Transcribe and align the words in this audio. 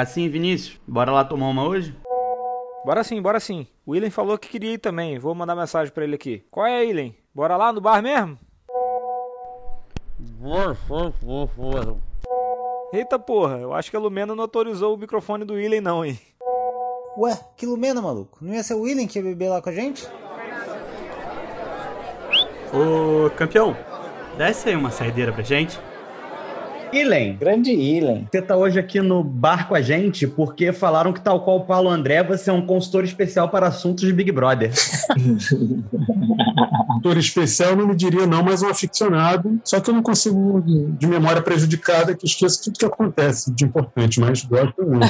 Cassim 0.00 0.30
Vinícius, 0.30 0.80
bora 0.88 1.12
lá 1.12 1.22
tomar 1.22 1.48
uma 1.48 1.68
hoje? 1.68 1.94
Bora 2.86 3.04
sim, 3.04 3.20
bora 3.20 3.38
sim. 3.38 3.66
O 3.84 3.90
William 3.90 4.10
falou 4.10 4.38
que 4.38 4.48
queria 4.48 4.72
ir 4.72 4.78
também. 4.78 5.18
Vou 5.18 5.34
mandar 5.34 5.54
mensagem 5.54 5.92
pra 5.92 6.04
ele 6.04 6.14
aqui. 6.14 6.42
Qual 6.50 6.66
é, 6.66 6.80
William? 6.80 7.12
Bora 7.34 7.54
lá 7.54 7.70
no 7.70 7.82
bar 7.82 8.02
mesmo? 8.02 8.38
Eita 12.94 13.18
porra, 13.18 13.58
eu 13.58 13.74
acho 13.74 13.90
que 13.90 13.96
a 13.98 14.00
Lumena 14.00 14.34
não 14.34 14.44
autorizou 14.44 14.94
o 14.94 14.98
microfone 14.98 15.44
do 15.44 15.52
William 15.52 15.82
não, 15.82 16.02
hein? 16.02 16.18
Ué, 17.18 17.38
que 17.54 17.66
Lumena, 17.66 18.00
maluco? 18.00 18.38
Não 18.40 18.54
ia 18.54 18.62
ser 18.62 18.76
o 18.76 18.80
William 18.80 19.06
que 19.06 19.18
ia 19.18 19.22
beber 19.22 19.50
lá 19.50 19.60
com 19.60 19.68
a 19.68 19.74
gente? 19.74 20.08
Ô, 22.72 23.28
campeão, 23.36 23.76
desce 24.38 24.70
aí 24.70 24.76
uma 24.76 24.90
saideira 24.90 25.30
pra 25.30 25.42
gente. 25.42 25.78
Ilen, 26.92 27.36
Grande 27.36 27.70
Ilen. 27.70 28.26
você 28.30 28.42
tá 28.42 28.56
hoje 28.56 28.78
aqui 28.78 29.00
no 29.00 29.22
bar 29.22 29.68
com 29.68 29.74
a 29.74 29.80
gente 29.80 30.26
porque 30.26 30.72
falaram 30.72 31.12
que, 31.12 31.20
tal 31.20 31.44
qual 31.44 31.58
o 31.58 31.64
Paulo 31.64 31.88
André, 31.88 32.22
você 32.22 32.50
é 32.50 32.52
um 32.52 32.66
consultor 32.66 33.04
especial 33.04 33.48
para 33.48 33.68
assuntos 33.68 34.04
de 34.04 34.12
Big 34.12 34.32
Brother. 34.32 34.72
Ator 36.98 37.16
especial, 37.16 37.74
não 37.74 37.86
me 37.86 37.94
diria 37.96 38.26
não, 38.26 38.42
mas 38.42 38.62
um 38.62 38.68
aficionado. 38.68 39.60
Só 39.64 39.80
que 39.80 39.90
eu 39.90 39.94
não 39.94 40.02
consigo, 40.02 40.62
de 40.62 41.06
memória 41.06 41.40
prejudicada, 41.40 42.14
que 42.14 42.26
esqueço 42.26 42.64
tudo 42.64 42.78
que 42.78 42.84
acontece 42.84 43.52
de 43.52 43.64
importante, 43.64 44.20
mas 44.20 44.44
gosto 44.44 44.82
muito. 44.82 45.06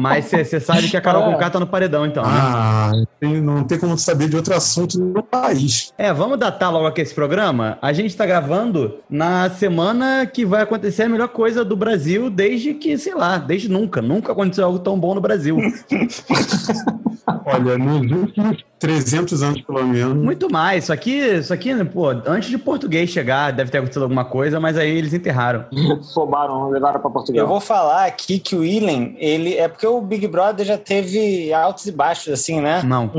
Mas 0.00 0.24
você 0.26 0.58
sabe 0.60 0.88
que 0.88 0.96
a 0.96 1.00
Carol 1.00 1.22
É. 1.22 1.32
Conká 1.32 1.50
tá 1.50 1.60
no 1.60 1.66
paredão, 1.66 2.06
então. 2.06 2.22
né? 2.22 2.30
Ah, 2.32 2.92
tem- 3.20 3.40
não 3.40 3.62
tem 3.64 3.78
como 3.78 3.96
saber 3.98 4.28
de 4.28 4.36
outro 4.36 4.54
assunto 4.54 4.98
no 4.98 5.22
país. 5.22 5.92
É, 5.98 6.12
vamos 6.12 6.38
datar 6.38 6.72
logo 6.72 6.86
aqui 6.86 7.00
esse 7.00 7.14
programa. 7.14 7.78
A 7.82 7.92
gente 7.92 8.16
tá 8.16 8.24
gravando 8.26 8.96
na 9.08 9.48
semana 9.50 10.26
que 10.26 10.44
vai 10.44 10.62
acontecer 10.62 11.04
a 11.04 11.08
melhor 11.08 11.28
coisa 11.28 11.64
do 11.64 11.76
Brasil 11.76 12.30
desde 12.30 12.74
que, 12.74 12.96
sei 12.98 13.14
lá, 13.14 13.38
desde 13.38 13.68
nunca. 13.70 14.00
Nunca 14.00 14.32
aconteceu 14.32 14.64
algo 14.64 14.78
tão 14.78 14.98
bom 14.98 15.14
no 15.14 15.20
Brasil. 15.20 15.56
Olha, 17.46 17.78
nos 17.78 18.10
últimos 18.10 18.64
300 18.80 19.42
anos, 19.42 19.60
pelo 19.60 19.84
menos. 19.86 20.16
Muito 20.16 20.50
mais. 20.50 20.84
Isso 20.84 20.92
aqui, 20.92 21.18
isso 21.18 21.52
aqui, 21.52 21.74
né, 21.74 21.84
pô, 21.84 22.08
antes 22.08 22.48
de 22.48 22.56
português 22.58 23.10
chegar, 23.10 23.52
deve 23.52 23.70
ter 23.70 23.78
acontecido 23.78 24.02
alguma 24.02 24.24
coisa, 24.24 24.58
mas 24.58 24.76
aí 24.78 24.90
eles 24.90 25.12
enterraram. 25.12 25.66
Roubaram, 26.14 26.70
levaram 26.70 26.98
pra 26.98 27.10
Portugal. 27.10 27.42
Eu 27.44 27.46
vou 27.46 27.60
falar 27.60 28.06
aqui 28.06 28.38
que 28.38 28.56
o 28.56 28.64
Ilen, 28.64 29.14
ele. 29.18 29.54
É 29.54 29.68
porque 29.68 29.86
o 29.86 30.00
Big 30.00 30.26
Brother 30.26 30.64
já 30.64 30.78
teve 30.78 31.52
altos 31.52 31.86
e 31.86 31.92
baixos, 31.92 32.32
assim, 32.32 32.60
né? 32.60 32.82
Não. 32.82 33.10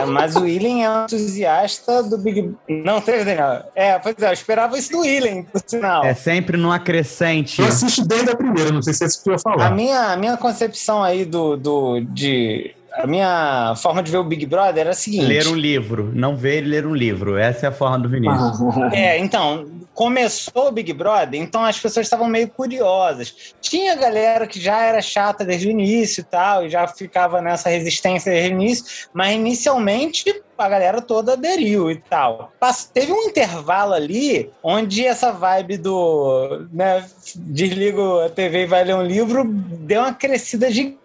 É, 0.00 0.04
mas 0.04 0.36
o 0.36 0.46
Ilen 0.46 0.84
é 0.84 0.90
um 0.90 1.04
entusiasta 1.04 2.02
do 2.02 2.18
Big 2.18 2.54
Não, 2.68 3.00
teve, 3.00 3.24
Daniel? 3.24 3.64
É, 3.74 3.98
pois 3.98 4.14
é, 4.20 4.28
eu 4.28 4.32
esperava 4.32 4.76
isso 4.78 4.92
do 4.92 5.04
Ilen, 5.04 5.44
por 5.44 5.62
sinal. 5.66 6.04
É 6.04 6.12
sempre 6.12 6.56
no 6.58 6.70
acrescente. 6.70 7.62
Eu 7.62 7.68
assisto 7.68 8.04
desde 8.06 8.30
a 8.30 8.36
primeira, 8.36 8.70
não 8.70 8.82
sei 8.82 8.92
se 8.92 9.04
é 9.04 9.06
isso 9.06 9.22
que 9.22 9.30
eu 9.30 9.32
ia 9.32 9.36
A 9.36 9.40
falar. 9.40 9.70
minha, 9.70 10.12
a 10.12 10.16
minha 10.16 10.36
concepção 10.36 11.02
aí 11.02 11.24
do, 11.24 11.56
do. 11.56 12.00
de. 12.00 12.74
A 12.92 13.06
minha 13.06 13.74
forma 13.76 14.02
de 14.02 14.10
ver 14.10 14.18
o 14.18 14.24
Big 14.24 14.46
Brother 14.46 14.82
era 14.82 14.90
a 14.90 14.94
seguinte. 14.94 15.24
Ler 15.24 15.46
um 15.46 15.54
livro. 15.54 16.10
Não 16.14 16.36
ver 16.36 16.62
e 16.62 16.66
ler 16.66 16.86
um 16.86 16.94
livro. 16.94 17.36
Essa 17.36 17.66
é 17.66 17.68
a 17.68 17.72
forma 17.72 17.98
do 17.98 18.08
Vinícius. 18.08 18.58
É, 18.92 19.18
então, 19.18 19.66
começou 19.94 20.68
o 20.68 20.72
Big 20.72 20.92
Brother, 20.92 21.40
então 21.40 21.64
as 21.64 21.78
pessoas 21.78 22.06
estavam 22.06 22.26
meio 22.26 22.48
curiosas. 22.48 23.54
Tinha 23.60 23.94
galera 23.94 24.46
que 24.46 24.60
já 24.60 24.80
era 24.80 25.00
chata 25.00 25.44
desde 25.44 25.68
o 25.68 25.70
início 25.70 26.22
e 26.22 26.24
tal, 26.24 26.64
e 26.64 26.70
já 26.70 26.86
ficava 26.88 27.40
nessa 27.40 27.68
resistência 27.68 28.32
desde 28.32 28.50
o 28.50 28.54
início, 28.54 29.08
mas 29.12 29.34
inicialmente 29.34 30.42
a 30.56 30.68
galera 30.68 31.00
toda 31.00 31.32
aderiu 31.32 31.90
e 31.90 31.96
tal. 31.96 32.52
Teve 32.92 33.12
um 33.12 33.22
intervalo 33.24 33.94
ali 33.94 34.50
onde 34.62 35.04
essa 35.04 35.32
vibe 35.32 35.78
do 35.78 36.66
né, 36.72 37.04
desliga 37.34 38.26
a 38.26 38.28
TV 38.30 38.62
e 38.62 38.66
vai 38.66 38.84
ler 38.84 38.94
um 38.94 39.02
livro 39.02 39.44
deu 39.44 40.00
uma 40.02 40.14
crescida 40.14 40.70
gigante. 40.70 40.98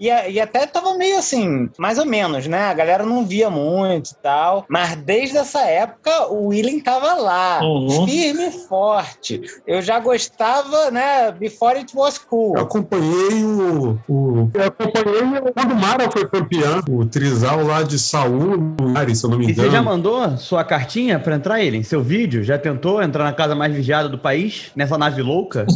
E, 0.00 0.10
a- 0.10 0.28
e 0.28 0.40
até 0.40 0.66
tava 0.66 0.94
meio 0.96 1.18
assim, 1.18 1.68
mais 1.78 1.98
ou 1.98 2.04
menos, 2.06 2.46
né? 2.46 2.62
A 2.64 2.74
galera 2.74 3.04
não 3.04 3.24
via 3.24 3.48
muito 3.50 4.10
e 4.10 4.14
tal. 4.22 4.64
Mas 4.68 4.96
desde 4.96 5.36
essa 5.36 5.60
época, 5.62 6.28
o 6.32 6.46
William 6.48 6.80
tava 6.80 7.14
lá, 7.14 7.60
Uhum. 7.62 8.06
firme 8.06 8.48
e 8.48 8.52
forte. 8.68 9.40
Eu 9.66 9.80
já 9.82 9.98
gostava, 10.00 10.90
né? 10.90 11.30
Before 11.32 11.78
it 11.78 11.96
was 11.96 12.18
cool. 12.18 12.56
Eu 12.56 12.62
acompanhei 12.62 13.44
o, 13.44 13.98
o- 14.08 14.50
Eu 14.54 14.64
acompanhei 14.66 15.40
quando 15.54 15.72
o 15.72 15.76
Mara 15.76 16.10
foi 16.10 16.28
campeão, 16.28 16.80
o 16.88 17.04
Trisal 17.06 17.62
lá 17.64 17.82
de 17.82 17.98
Saúl, 17.98 18.58
Mari, 18.80 19.14
se 19.14 19.24
eu 19.24 19.30
não 19.30 19.38
me 19.38 19.46
E 19.46 19.50
engano. 19.52 19.68
você 19.68 19.74
já 19.76 19.82
mandou 19.82 20.36
sua 20.38 20.64
cartinha 20.64 21.18
pra 21.18 21.36
entrar 21.36 21.60
ele 21.60 21.76
em 21.76 21.82
seu 21.82 22.02
vídeo? 22.02 22.42
Já 22.42 22.58
tentou 22.58 23.02
entrar 23.02 23.24
na 23.24 23.32
casa 23.32 23.54
mais 23.54 23.72
vigiada 23.74 24.08
do 24.08 24.18
país? 24.18 24.70
Nessa 24.74 24.96
nave 24.98 25.22
louca? 25.22 25.66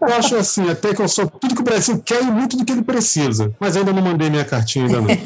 Eu 0.00 0.14
acho 0.14 0.36
assim, 0.36 0.68
até 0.70 0.94
que 0.94 1.02
eu 1.02 1.08
sou 1.08 1.26
tudo 1.28 1.54
que 1.54 1.60
o 1.60 1.64
Brasil 1.64 2.00
quer 2.04 2.22
e 2.22 2.26
muito 2.30 2.56
do 2.56 2.64
que 2.64 2.77
precisa. 2.82 3.52
Mas 3.58 3.76
ainda 3.76 3.92
não 3.92 4.02
mandei 4.02 4.30
minha 4.30 4.44
cartinha 4.44 4.86
ainda 4.86 5.00
não. 5.00 5.08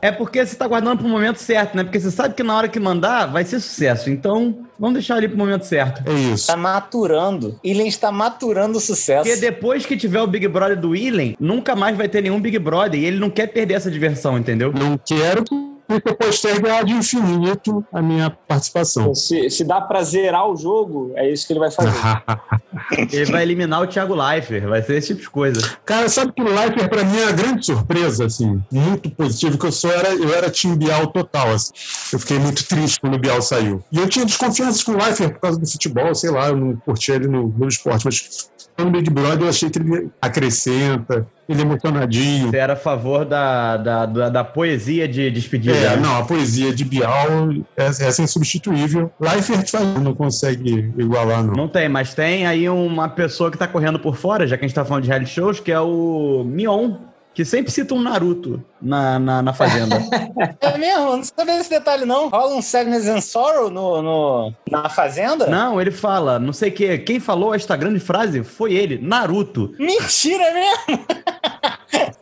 É 0.00 0.10
porque 0.10 0.44
você 0.44 0.56
tá 0.56 0.66
guardando 0.66 0.98
pro 0.98 1.08
momento 1.08 1.36
certo, 1.36 1.76
né? 1.76 1.84
Porque 1.84 2.00
você 2.00 2.10
sabe 2.10 2.34
que 2.34 2.42
na 2.42 2.56
hora 2.56 2.68
que 2.68 2.80
mandar 2.80 3.26
vai 3.26 3.44
ser 3.44 3.60
sucesso. 3.60 4.10
Então, 4.10 4.66
vamos 4.76 4.94
deixar 4.94 5.14
ali 5.14 5.28
pro 5.28 5.38
momento 5.38 5.64
certo. 5.64 6.02
É 6.10 6.12
isso. 6.12 6.34
Está 6.34 6.56
maturando. 6.56 7.60
William 7.64 7.86
está 7.86 8.10
maturando 8.10 8.78
o 8.78 8.80
sucesso. 8.80 9.22
Porque 9.22 9.40
depois 9.40 9.86
que 9.86 9.96
tiver 9.96 10.20
o 10.20 10.26
Big 10.26 10.48
Brother 10.48 10.78
do 10.78 10.90
Willen, 10.90 11.36
nunca 11.38 11.76
mais 11.76 11.96
vai 11.96 12.08
ter 12.08 12.20
nenhum 12.20 12.40
Big 12.40 12.58
Brother. 12.58 12.98
E 12.98 13.04
ele 13.04 13.18
não 13.18 13.30
quer 13.30 13.46
perder 13.46 13.74
essa 13.74 13.90
diversão, 13.90 14.36
entendeu? 14.36 14.72
Não 14.72 14.98
quero 14.98 15.44
que 15.44 15.71
eu 15.94 16.14
postergue 16.14 16.84
de 16.84 16.92
infinito 16.92 17.84
a 17.92 18.00
minha 18.00 18.30
participação. 18.30 19.14
Se, 19.14 19.50
se 19.50 19.64
dá 19.64 19.80
pra 19.80 20.02
zerar 20.02 20.48
o 20.48 20.56
jogo, 20.56 21.12
é 21.14 21.30
isso 21.30 21.46
que 21.46 21.52
ele 21.52 21.60
vai 21.60 21.70
fazer. 21.70 21.92
Ele 23.12 23.30
vai 23.30 23.42
eliminar 23.42 23.82
o 23.82 23.86
Thiago 23.86 24.14
Leifert. 24.14 24.66
Vai 24.66 24.82
ser 24.82 24.96
esse 24.96 25.08
tipo 25.08 25.20
de 25.20 25.30
coisa. 25.30 25.60
Cara, 25.84 26.08
sabe 26.08 26.32
que 26.32 26.42
o 26.42 26.48
Leifert 26.48 26.88
pra 26.88 27.04
mim 27.04 27.18
é 27.18 27.24
uma 27.24 27.32
grande 27.32 27.64
surpresa, 27.64 28.26
assim, 28.26 28.62
muito 28.70 29.10
positivo, 29.10 29.58
que 29.58 29.66
eu 29.66 29.72
só 29.72 29.90
era, 29.90 30.14
eu 30.14 30.34
era 30.34 30.50
time 30.50 30.76
Bial 30.76 31.06
total, 31.08 31.50
assim. 31.52 31.72
Eu 32.12 32.18
fiquei 32.18 32.38
muito 32.38 32.66
triste 32.66 33.00
quando 33.00 33.14
o 33.14 33.18
Bial 33.18 33.42
saiu. 33.42 33.82
E 33.92 33.98
eu 33.98 34.08
tinha 34.08 34.24
desconfiança 34.24 34.84
com 34.84 34.92
o 34.92 34.96
Leifert 34.96 35.34
por 35.34 35.40
causa 35.40 35.58
do 35.58 35.66
futebol, 35.66 36.14
sei 36.14 36.30
lá, 36.30 36.48
eu 36.48 36.56
não 36.56 36.76
curtia 36.76 37.14
ele 37.14 37.28
no, 37.28 37.48
no 37.48 37.68
esporte, 37.68 38.04
mas 38.04 38.50
no 38.78 38.90
Big 38.90 39.10
Brother 39.10 39.42
eu 39.42 39.48
achei 39.48 39.70
que 39.70 39.78
ele 39.78 40.10
acrescenta, 40.20 41.26
ele 41.48 41.60
é 41.60 41.64
emocionadinho. 41.64 42.50
Você 42.50 42.56
era 42.56 42.72
a 42.72 42.76
favor 42.76 43.24
da, 43.24 43.76
da, 43.76 44.06
da, 44.06 44.28
da 44.28 44.44
poesia 44.44 45.06
de 45.06 45.30
despedida. 45.30 45.76
É, 45.76 45.90
né? 45.90 45.96
não, 45.96 46.18
a 46.18 46.24
poesia 46.24 46.72
de 46.72 46.84
Bial 46.84 47.50
é, 47.76 47.86
essa 47.86 48.22
é 48.22 48.24
insubstituível. 48.24 49.12
Leifert 49.20 49.70
não 50.02 50.14
consegue 50.14 50.92
igualar, 50.96 51.44
não. 51.44 51.54
Não 51.54 51.68
tem, 51.68 51.88
mas 51.88 52.14
tem 52.14 52.46
aí 52.46 52.68
uma 52.68 53.08
pessoa 53.08 53.50
que 53.50 53.58
tá 53.58 53.66
correndo 53.66 53.98
por 53.98 54.16
fora, 54.16 54.46
já 54.46 54.56
que 54.56 54.64
a 54.64 54.68
gente 54.68 54.74
tá 54.74 54.84
falando 54.84 55.02
de 55.02 55.08
reality 55.08 55.30
shows, 55.30 55.60
que 55.60 55.70
é 55.70 55.80
o 55.80 56.44
Mion, 56.44 56.96
que 57.34 57.44
sempre 57.44 57.72
cita 57.72 57.94
um 57.94 58.00
Naruto 58.02 58.62
na, 58.80 59.18
na, 59.18 59.42
na 59.42 59.52
Fazenda. 59.54 59.96
É 60.60 60.78
mesmo? 60.78 61.16
Não 61.16 61.24
sabia 61.24 61.56
desse 61.56 61.70
detalhe, 61.70 62.04
não. 62.04 62.28
Rola 62.28 62.54
um 62.54 62.62
Sadness 62.62 63.06
and 63.08 63.20
Sorrow 63.20 63.70
no, 63.70 64.02
no- 64.02 64.54
na 64.70 64.88
Fazenda? 64.88 65.46
não, 65.46 65.80
ele 65.80 65.90
fala, 65.90 66.38
não 66.38 66.52
sei 66.52 66.68
o 66.70 66.72
que, 66.72 66.98
quem 66.98 67.18
falou 67.20 67.54
esta 67.54 67.76
grande 67.76 68.00
frase 68.00 68.42
foi 68.44 68.74
ele, 68.74 68.98
Naruto. 68.98 69.74
Mentira 69.78 70.42
é 70.44 70.54
mesmo! 70.54 71.04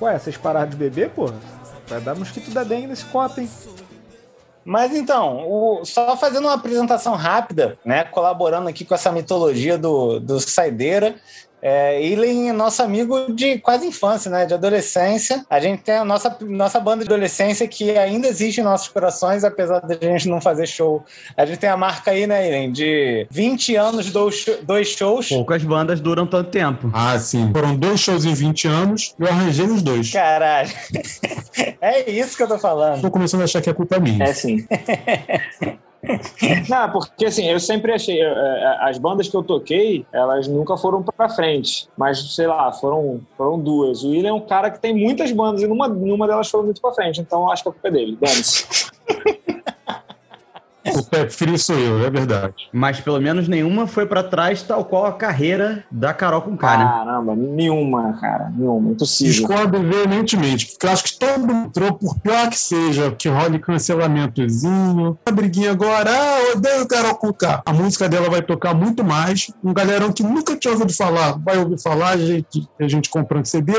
Ué, 0.00 0.18
vocês 0.18 0.36
pararam 0.36 0.68
de 0.70 0.76
beber, 0.76 1.10
porra? 1.10 1.34
Vai 1.86 2.00
dar 2.00 2.14
mosquito 2.14 2.50
da 2.50 2.64
dengue 2.64 2.86
nesse 2.88 3.04
copo, 3.06 3.40
hein? 3.40 3.48
Mas 4.64 4.94
então, 4.94 5.44
o- 5.48 5.84
só 5.84 6.16
fazendo 6.16 6.44
uma 6.46 6.54
apresentação 6.54 7.14
rápida, 7.14 7.78
né? 7.84 8.04
Colaborando 8.04 8.68
aqui 8.68 8.84
com 8.84 8.94
essa 8.94 9.10
mitologia 9.12 9.76
do, 9.76 10.18
do 10.20 10.38
Saideira. 10.40 11.16
É, 11.62 12.04
Ilen 12.04 12.48
é 12.48 12.52
nosso 12.52 12.82
amigo 12.82 13.32
de 13.32 13.58
quase 13.58 13.86
infância, 13.86 14.28
né? 14.28 14.44
De 14.44 14.52
adolescência. 14.52 15.46
A 15.48 15.60
gente 15.60 15.82
tem 15.82 15.94
a 15.94 16.04
nossa, 16.04 16.36
nossa 16.40 16.80
banda 16.80 17.04
de 17.04 17.12
adolescência 17.12 17.68
que 17.68 17.96
ainda 17.96 18.26
existe 18.26 18.60
em 18.60 18.64
nossos 18.64 18.88
corações, 18.88 19.44
apesar 19.44 19.78
de 19.80 19.94
a 19.94 20.10
gente 20.10 20.28
não 20.28 20.40
fazer 20.40 20.66
show. 20.66 21.04
A 21.36 21.46
gente 21.46 21.58
tem 21.58 21.70
a 21.70 21.76
marca 21.76 22.10
aí, 22.10 22.26
né, 22.26 22.48
Ilen? 22.48 22.72
De 22.72 23.28
20 23.30 23.76
anos, 23.76 24.10
dois, 24.10 24.44
dois 24.64 24.88
shows. 24.88 25.28
Poucas 25.28 25.62
bandas 25.62 26.00
duram 26.00 26.26
tanto 26.26 26.50
tempo. 26.50 26.90
Ah, 26.92 27.16
sim. 27.18 27.52
Foram 27.52 27.76
dois 27.76 28.00
shows 28.00 28.24
em 28.24 28.34
20 28.34 28.66
anos, 28.66 29.14
eu 29.18 29.28
arranjei 29.28 29.66
os 29.66 29.82
dois. 29.82 30.10
Caralho. 30.10 30.70
É 31.80 32.08
isso 32.08 32.36
que 32.36 32.42
eu 32.42 32.48
tô 32.48 32.58
falando. 32.58 33.02
Tô 33.02 33.10
começando 33.10 33.40
a 33.40 33.44
achar 33.44 33.60
que 33.60 33.68
é 33.68 33.72
culpa 33.74 33.98
minha. 33.98 34.24
É 34.24 34.32
sim. 34.32 34.64
Não, 36.68 36.90
porque 36.90 37.26
assim, 37.26 37.48
eu 37.48 37.60
sempre 37.60 37.92
achei. 37.92 38.20
é, 38.20 38.24
é, 38.24 38.76
As 38.88 38.98
bandas 38.98 39.28
que 39.28 39.36
eu 39.36 39.42
toquei, 39.42 40.04
elas 40.12 40.48
nunca 40.48 40.76
foram 40.76 41.02
pra 41.02 41.28
frente. 41.28 41.88
Mas, 41.96 42.34
sei 42.34 42.46
lá, 42.46 42.72
foram, 42.72 43.20
foram 43.36 43.58
duas. 43.58 44.02
O 44.02 44.10
William 44.10 44.30
é 44.30 44.32
um 44.32 44.40
cara 44.40 44.70
que 44.70 44.80
tem 44.80 44.94
muitas 44.94 45.30
bandas 45.30 45.62
e 45.62 45.66
numa, 45.66 45.86
numa 45.88 46.26
delas 46.26 46.50
foram 46.50 46.64
muito 46.64 46.80
pra 46.80 46.92
frente. 46.92 47.20
Então, 47.20 47.50
acho 47.50 47.62
que 47.62 47.68
a 47.68 47.72
culpa 47.72 47.88
é 47.88 47.90
dele. 47.90 48.18
Dane-se. 48.20 48.90
Pé 51.22 51.30
frio 51.30 51.58
sou 51.58 51.78
eu, 51.78 52.04
é 52.04 52.10
verdade. 52.10 52.54
Mas 52.72 53.00
pelo 53.00 53.20
menos 53.20 53.46
nenhuma 53.46 53.86
foi 53.86 54.06
pra 54.06 54.22
trás, 54.22 54.62
tal 54.62 54.84
qual 54.84 55.06
a 55.06 55.12
carreira 55.12 55.84
da 55.90 56.12
Carol 56.12 56.42
com 56.42 56.56
K, 56.56 56.76
né? 56.78 56.84
Caramba, 56.84 57.36
nenhuma, 57.36 58.12
cara. 58.14 58.52
Nenhuma. 58.56 58.90
Impossível. 58.90 59.32
Discordo 59.32 59.80
veementemente, 59.80 60.66
porque 60.66 60.86
eu 60.86 60.90
acho 60.90 61.04
que 61.04 61.18
todo 61.18 61.38
mundo 61.38 61.66
entrou, 61.68 61.92
por 61.94 62.18
pior 62.18 62.48
que 62.48 62.58
seja, 62.58 63.12
que 63.12 63.28
role 63.28 63.58
cancelamentozinho. 63.58 65.18
A 65.24 65.30
briguinha 65.30 65.70
agora, 65.70 66.10
ah, 66.10 66.56
odeio 66.56 66.88
Carol 66.88 67.14
com 67.14 67.32
K. 67.32 67.62
A 67.64 67.72
música 67.72 68.08
dela 68.08 68.28
vai 68.28 68.42
tocar 68.42 68.74
muito 68.74 69.04
mais. 69.04 69.50
Um 69.62 69.72
galerão 69.72 70.12
que 70.12 70.22
nunca 70.22 70.56
tinha 70.56 70.72
ouvido 70.72 70.92
falar, 70.92 71.38
vai 71.38 71.58
ouvir 71.58 71.80
falar, 71.80 72.10
a 72.10 72.16
gente, 72.16 72.68
a 72.80 72.88
gente 72.88 73.08
comprando 73.08 73.46
CD. 73.46 73.72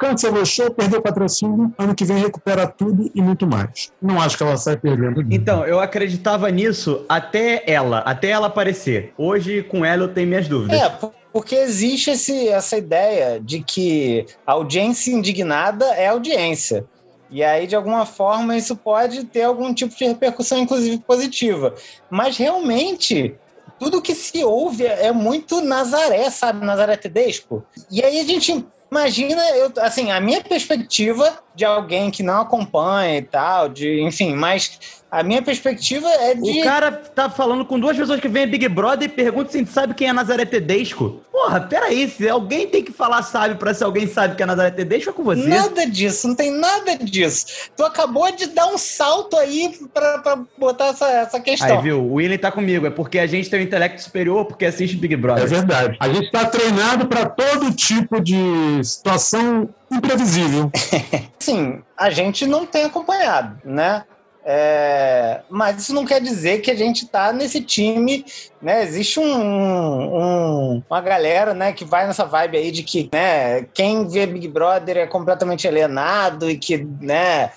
Cancelou 0.00 0.40
o 0.42 0.46
show, 0.46 0.70
perdeu 0.70 1.02
patrocínio, 1.02 1.74
ano 1.78 1.94
que 1.94 2.06
vem 2.06 2.16
recupera 2.16 2.66
tudo 2.66 3.10
e 3.14 3.20
muito 3.20 3.46
mais. 3.46 3.92
Não 4.00 4.18
acho 4.18 4.34
que 4.38 4.42
ela 4.42 4.56
sai 4.56 4.78
perdendo. 4.78 5.22
Então, 5.30 5.66
eu 5.66 5.78
acreditava 5.78 6.50
nisso 6.50 7.04
até 7.06 7.62
ela, 7.66 7.98
até 7.98 8.28
ela 8.30 8.46
aparecer. 8.46 9.12
Hoje, 9.18 9.62
com 9.62 9.84
ela, 9.84 10.04
eu 10.04 10.08
tenho 10.08 10.26
minhas 10.26 10.48
dúvidas. 10.48 10.80
É, 10.80 10.88
por- 10.88 11.12
porque 11.30 11.54
existe 11.54 12.10
esse, 12.12 12.48
essa 12.48 12.78
ideia 12.78 13.38
de 13.38 13.62
que 13.62 14.24
a 14.46 14.52
audiência 14.52 15.12
indignada 15.12 15.84
é 15.94 16.08
audiência. 16.08 16.86
E 17.30 17.44
aí, 17.44 17.66
de 17.66 17.76
alguma 17.76 18.06
forma, 18.06 18.56
isso 18.56 18.74
pode 18.74 19.24
ter 19.24 19.42
algum 19.42 19.72
tipo 19.74 19.94
de 19.94 20.06
repercussão, 20.06 20.58
inclusive 20.58 20.96
positiva. 21.06 21.74
Mas 22.10 22.38
realmente, 22.38 23.34
tudo 23.78 24.02
que 24.02 24.14
se 24.14 24.42
ouve 24.42 24.86
é 24.86 25.12
muito 25.12 25.60
Nazaré, 25.60 26.28
sabe? 26.30 26.64
Nazaré 26.64 26.96
Tedesco. 26.96 27.62
E 27.90 28.02
aí 28.02 28.18
a 28.18 28.24
gente 28.24 28.64
imagina, 28.90 29.42
eu, 29.50 29.72
assim, 29.78 30.10
a 30.10 30.20
minha 30.20 30.42
perspectiva 30.42 31.38
de 31.54 31.64
alguém 31.64 32.10
que 32.10 32.22
não 32.22 32.40
acompanha 32.40 33.18
e 33.18 33.22
tal, 33.22 33.68
de, 33.68 34.00
enfim, 34.02 34.34
mas 34.34 34.99
a 35.10 35.22
minha 35.22 35.42
perspectiva 35.42 36.08
é 36.08 36.34
de. 36.34 36.60
O 36.60 36.64
cara 36.64 36.92
tá 36.92 37.28
falando 37.28 37.64
com 37.64 37.80
duas 37.80 37.96
pessoas 37.96 38.20
que 38.20 38.28
vêm 38.28 38.44
a 38.44 38.46
Big 38.46 38.68
Brother 38.68 39.08
e 39.08 39.12
pergunta 39.12 39.50
se 39.50 39.56
a 39.56 39.60
gente 39.60 39.72
sabe 39.72 39.94
quem 39.94 40.08
é 40.08 40.12
Nazaré 40.12 40.44
Tedesco. 40.44 41.20
Porra, 41.32 41.60
peraí, 41.62 42.08
se 42.08 42.28
alguém 42.28 42.68
tem 42.68 42.84
que 42.84 42.92
falar 42.92 43.22
sabe 43.22 43.54
pra 43.56 43.72
se 43.74 43.82
alguém 43.82 44.06
sabe 44.06 44.36
que 44.36 44.42
é 44.42 44.46
Nazaré 44.46 44.70
Tedesco 44.70 45.10
é 45.10 45.12
com 45.12 45.24
você. 45.24 45.48
Nada 45.48 45.86
disso, 45.86 46.28
não 46.28 46.34
tem 46.34 46.50
nada 46.52 46.96
disso. 46.96 47.46
Tu 47.76 47.82
acabou 47.84 48.30
de 48.30 48.46
dar 48.48 48.66
um 48.66 48.78
salto 48.78 49.36
aí 49.36 49.74
pra, 49.92 50.18
pra 50.18 50.38
botar 50.58 50.88
essa, 50.88 51.08
essa 51.08 51.40
questão. 51.40 51.78
Aí, 51.78 51.82
viu? 51.82 52.00
O 52.00 52.14
William 52.14 52.38
tá 52.38 52.52
comigo. 52.52 52.86
É 52.86 52.90
porque 52.90 53.18
a 53.18 53.26
gente 53.26 53.50
tem 53.50 53.60
um 53.60 53.62
intelecto 53.64 54.02
superior 54.02 54.44
porque 54.44 54.66
assiste 54.66 54.96
Big 54.96 55.14
É 55.14 55.16
Brother. 55.16 55.48
verdade. 55.48 55.96
A 55.98 56.08
gente 56.08 56.26
está 56.26 56.44
treinado 56.44 57.06
para 57.06 57.26
todo 57.26 57.72
tipo 57.74 58.20
de 58.20 58.38
situação 58.84 59.68
imprevisível. 59.90 60.70
Sim, 61.40 61.82
a 61.96 62.10
gente 62.10 62.46
não 62.46 62.64
tem 62.64 62.84
acompanhado, 62.84 63.58
né? 63.64 64.04
É, 64.52 65.42
mas 65.48 65.78
isso 65.80 65.94
não 65.94 66.04
quer 66.04 66.20
dizer 66.20 66.58
que 66.60 66.72
a 66.72 66.74
gente 66.74 67.06
tá 67.06 67.32
nesse 67.32 67.60
time, 67.60 68.24
né? 68.60 68.82
Existe 68.82 69.20
um, 69.20 69.24
um- 70.74 70.82
uma 70.90 71.00
galera, 71.00 71.54
né, 71.54 71.72
que 71.72 71.84
vai 71.84 72.04
nessa 72.04 72.24
vibe 72.24 72.58
aí 72.58 72.72
de 72.72 72.82
que, 72.82 73.08
né, 73.12 73.62
quem 73.72 74.08
vê 74.08 74.26
Big 74.26 74.48
Brother 74.48 74.96
é 74.96 75.06
completamente 75.06 75.68
alienado 75.68 76.50
e 76.50 76.58
que, 76.58 76.78
né, 77.00 77.52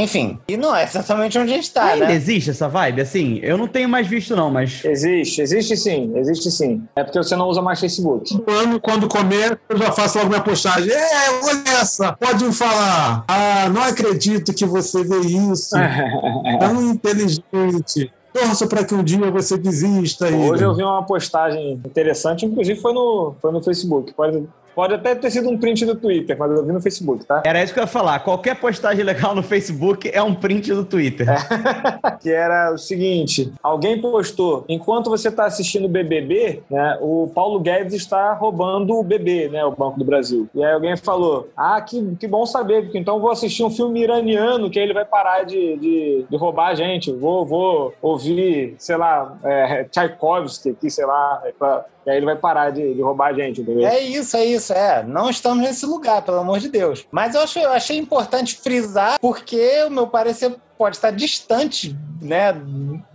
enfim. 0.00 0.38
E 0.48 0.56
não 0.56 0.74
é 0.74 0.84
exatamente 0.84 1.38
onde 1.38 1.52
a 1.52 1.56
gente 1.56 1.70
tá, 1.70 1.84
Ainda 1.84 2.06
né? 2.06 2.14
existe 2.14 2.50
essa 2.50 2.68
vibe? 2.68 3.02
Assim, 3.02 3.38
eu 3.42 3.58
não 3.58 3.68
tenho 3.68 3.88
mais 3.88 4.06
visto, 4.06 4.34
não, 4.34 4.50
mas. 4.50 4.84
Existe, 4.84 5.42
existe 5.42 5.76
sim, 5.76 6.12
existe 6.16 6.50
sim. 6.50 6.82
É 6.96 7.04
porque 7.04 7.18
você 7.18 7.36
não 7.36 7.48
usa 7.48 7.60
mais 7.60 7.78
Facebook. 7.78 8.34
No 8.34 8.52
ano, 8.54 8.80
quando 8.80 9.08
começa, 9.08 9.58
eu 9.68 9.76
já 9.76 9.92
faço 9.92 10.18
logo 10.18 10.30
minha 10.30 10.42
postagem. 10.42 10.90
É, 10.90 11.30
olha 11.44 11.62
essa! 11.80 12.12
Pode 12.12 12.44
me 12.44 12.52
falar. 12.52 13.24
Ah, 13.28 13.68
não 13.68 13.82
acredito 13.82 14.54
que 14.54 14.64
você 14.64 15.04
vê 15.04 15.20
isso. 15.20 15.76
Tão 16.58 16.82
inteligente. 16.82 18.10
Torço 18.32 18.66
para 18.66 18.82
que 18.82 18.94
um 18.94 19.04
dia 19.04 19.30
você 19.30 19.58
desista. 19.58 20.26
aí. 20.26 20.34
Hoje 20.34 20.64
eu 20.64 20.74
vi 20.74 20.82
uma 20.82 21.02
postagem 21.04 21.72
interessante, 21.84 22.46
inclusive 22.46 22.80
foi 22.80 22.94
no, 22.94 23.34
foi 23.42 23.52
no 23.52 23.62
Facebook. 23.62 24.14
Pode, 24.14 24.48
pode 24.74 24.94
até 24.94 25.14
ter 25.14 25.30
sido 25.30 25.48
um 25.48 25.58
print 25.58 25.84
do 25.84 25.94
Twitter, 25.94 26.36
mas 26.38 26.50
eu 26.50 26.64
vi 26.64 26.72
no 26.72 26.80
Facebook, 26.80 27.24
tá? 27.24 27.42
Era 27.44 27.62
isso 27.62 27.72
que 27.72 27.78
eu 27.78 27.84
ia 27.84 27.88
falar. 27.88 28.20
Qualquer 28.20 28.56
postagem 28.56 29.04
legal 29.04 29.34
no 29.34 29.42
Facebook 29.42 30.10
é 30.12 30.22
um 30.22 30.34
print 30.34 30.72
do 30.72 30.84
Twitter. 30.84 31.26
que 32.20 32.30
era 32.30 32.72
o 32.72 32.78
seguinte: 32.78 33.52
alguém 33.62 34.00
postou, 34.00 34.64
enquanto 34.68 35.10
você 35.10 35.28
está 35.28 35.44
assistindo 35.44 35.86
o 35.86 35.88
BBB, 35.88 36.62
né, 36.70 36.98
o 37.00 37.30
Paulo 37.34 37.60
Guedes 37.60 37.94
está 37.94 38.32
roubando 38.34 38.94
o 38.94 39.02
BB, 39.02 39.48
né, 39.50 39.64
o 39.64 39.72
Banco 39.72 39.98
do 39.98 40.04
Brasil. 40.04 40.48
E 40.54 40.64
aí 40.64 40.72
alguém 40.72 40.96
falou: 40.96 41.48
ah, 41.56 41.80
que, 41.80 42.16
que 42.16 42.26
bom 42.26 42.46
saber, 42.46 42.82
porque 42.82 42.98
então 42.98 43.16
eu 43.16 43.20
vou 43.20 43.30
assistir 43.30 43.64
um 43.64 43.70
filme 43.70 44.02
iraniano 44.02 44.70
que 44.70 44.78
aí 44.78 44.84
ele 44.84 44.94
vai 44.94 45.04
parar 45.04 45.44
de, 45.44 45.76
de, 45.76 46.26
de 46.28 46.36
roubar 46.36 46.68
a 46.68 46.74
gente. 46.74 47.12
Vou, 47.12 47.44
vou 47.44 47.94
ouvir, 48.00 48.74
sei 48.78 48.96
lá, 48.96 49.36
é, 49.44 49.84
Tchaikovsky 49.84 50.70
aqui, 50.70 50.90
sei 50.90 51.06
lá, 51.06 51.42
é 51.44 51.52
pra- 51.52 51.84
e 52.04 52.10
aí 52.10 52.16
ele 52.16 52.26
vai 52.26 52.36
parar 52.36 52.70
de, 52.70 52.94
de 52.94 53.00
roubar 53.00 53.30
a 53.30 53.32
gente, 53.32 53.60
entendeu? 53.60 53.86
É 53.86 54.00
isso, 54.00 54.36
é 54.36 54.44
isso, 54.44 54.72
é. 54.72 55.02
Não 55.02 55.30
estamos 55.30 55.64
nesse 55.64 55.86
lugar, 55.86 56.22
pelo 56.22 56.38
amor 56.38 56.58
de 56.58 56.68
Deus. 56.68 57.06
Mas 57.10 57.34
eu, 57.34 57.42
acho, 57.42 57.58
eu 57.58 57.70
achei 57.70 57.96
importante 57.96 58.56
frisar, 58.56 59.18
porque 59.20 59.84
o 59.86 59.90
meu 59.90 60.06
parecer 60.06 60.54
pode 60.76 60.96
estar 60.96 61.12
distante, 61.12 61.96
né, 62.20 62.54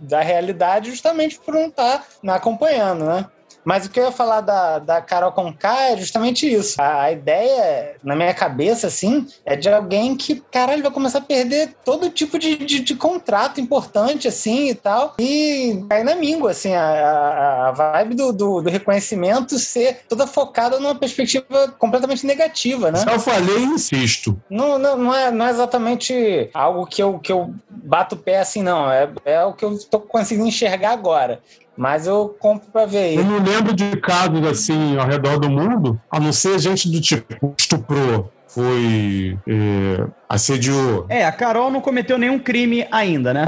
da 0.00 0.20
realidade, 0.20 0.90
justamente 0.90 1.38
por 1.38 1.52
não 1.52 1.66
estar 1.66 2.04
acompanhando, 2.26 3.04
né? 3.04 3.26
Mas 3.68 3.84
o 3.84 3.90
que 3.90 4.00
eu 4.00 4.04
ia 4.04 4.10
falar 4.10 4.40
da, 4.40 4.78
da 4.78 5.02
Carol 5.02 5.30
Conká 5.30 5.90
é 5.90 5.96
justamente 5.98 6.50
isso. 6.50 6.80
A, 6.80 7.02
a 7.02 7.12
ideia, 7.12 7.96
na 8.02 8.16
minha 8.16 8.32
cabeça, 8.32 8.86
assim, 8.86 9.26
é 9.44 9.54
de 9.54 9.68
alguém 9.68 10.16
que, 10.16 10.42
caralho, 10.50 10.82
vai 10.82 10.90
começar 10.90 11.18
a 11.18 11.20
perder 11.20 11.76
todo 11.84 12.08
tipo 12.08 12.38
de, 12.38 12.56
de, 12.56 12.80
de 12.80 12.94
contrato 12.94 13.60
importante, 13.60 14.26
assim, 14.26 14.70
e 14.70 14.74
tal. 14.74 15.16
E 15.18 15.84
cair 15.86 16.02
na 16.02 16.14
míngua, 16.14 16.52
assim, 16.52 16.72
a, 16.72 17.68
a, 17.68 17.72
vibe 17.72 18.14
do, 18.14 18.32
do, 18.32 18.62
do 18.62 18.70
reconhecimento 18.70 19.58
ser 19.58 20.00
toda 20.08 20.26
focada 20.26 20.80
numa 20.80 20.94
perspectiva 20.94 21.68
completamente 21.78 22.24
negativa, 22.24 22.90
né? 22.90 23.00
Só 23.00 23.18
falei 23.18 23.58
e 23.58 23.64
insisto. 23.64 24.34
Não, 24.48 24.78
não, 24.78 24.96
não, 24.96 25.14
é, 25.14 25.30
não 25.30 25.46
é 25.46 25.50
exatamente 25.50 26.48
algo 26.54 26.86
que 26.86 27.02
eu, 27.02 27.18
que 27.18 27.30
eu 27.30 27.52
bato 27.68 28.14
o 28.14 28.18
pé 28.18 28.40
assim, 28.40 28.62
não. 28.62 28.90
É, 28.90 29.10
é 29.26 29.44
o 29.44 29.52
que 29.52 29.66
eu 29.66 29.74
estou 29.74 30.00
conseguindo 30.00 30.48
enxergar 30.48 30.92
agora. 30.92 31.42
Mas 31.78 32.08
eu 32.08 32.36
compro 32.40 32.68
pra 32.72 32.86
ver 32.86 32.98
aí. 32.98 33.14
Eu 33.14 33.24
não 33.24 33.38
lembro 33.38 33.72
de 33.72 33.96
casos 33.98 34.44
assim 34.44 34.98
ao 34.98 35.06
redor 35.06 35.38
do 35.38 35.48
mundo, 35.48 36.00
a 36.10 36.18
não 36.18 36.32
ser 36.32 36.58
gente 36.58 36.90
do 36.90 37.00
tipo 37.00 37.54
estuprou, 37.56 38.32
foi 38.48 39.38
é, 39.46 40.04
assediou. 40.28 41.06
É, 41.08 41.24
a 41.24 41.30
Carol 41.30 41.70
não 41.70 41.80
cometeu 41.80 42.18
nenhum 42.18 42.36
crime 42.36 42.84
ainda, 42.90 43.32
né? 43.32 43.46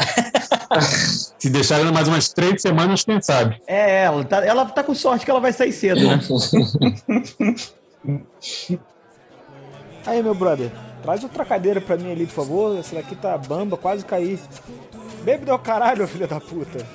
Se 1.41 1.51
deixar 1.51 1.81
ela 1.81 1.91
mais 1.91 2.07
umas 2.07 2.33
três 2.33 2.63
semanas, 2.63 3.03
quem 3.03 3.21
sabe? 3.21 3.61
É, 3.67 4.05
ela 4.05 4.25
tá, 4.25 4.47
ela 4.47 4.65
tá 4.65 4.85
com 4.85 4.95
sorte 4.95 5.25
que 5.25 5.31
ela 5.31 5.41
vai 5.41 5.53
sair 5.53 5.73
cedo, 5.73 6.01
né? 6.07 6.21
Aí, 10.07 10.23
meu 10.23 10.37
brother, 10.37 10.71
traz 11.03 11.25
outra 11.25 11.45
cadeira 11.45 11.81
pra 11.81 11.97
mim 11.97 12.13
ali, 12.13 12.27
por 12.27 12.35
favor. 12.35 12.79
Essa 12.79 12.95
daqui 12.95 13.17
tá 13.17 13.37
bamba, 13.37 13.77
quase 13.77 14.05
caí. 14.05 14.39
Bebe 15.25 15.45
do 15.45 15.59
caralho, 15.59 16.07
filho 16.09 16.29
da 16.29 16.39
puta. 16.39 16.87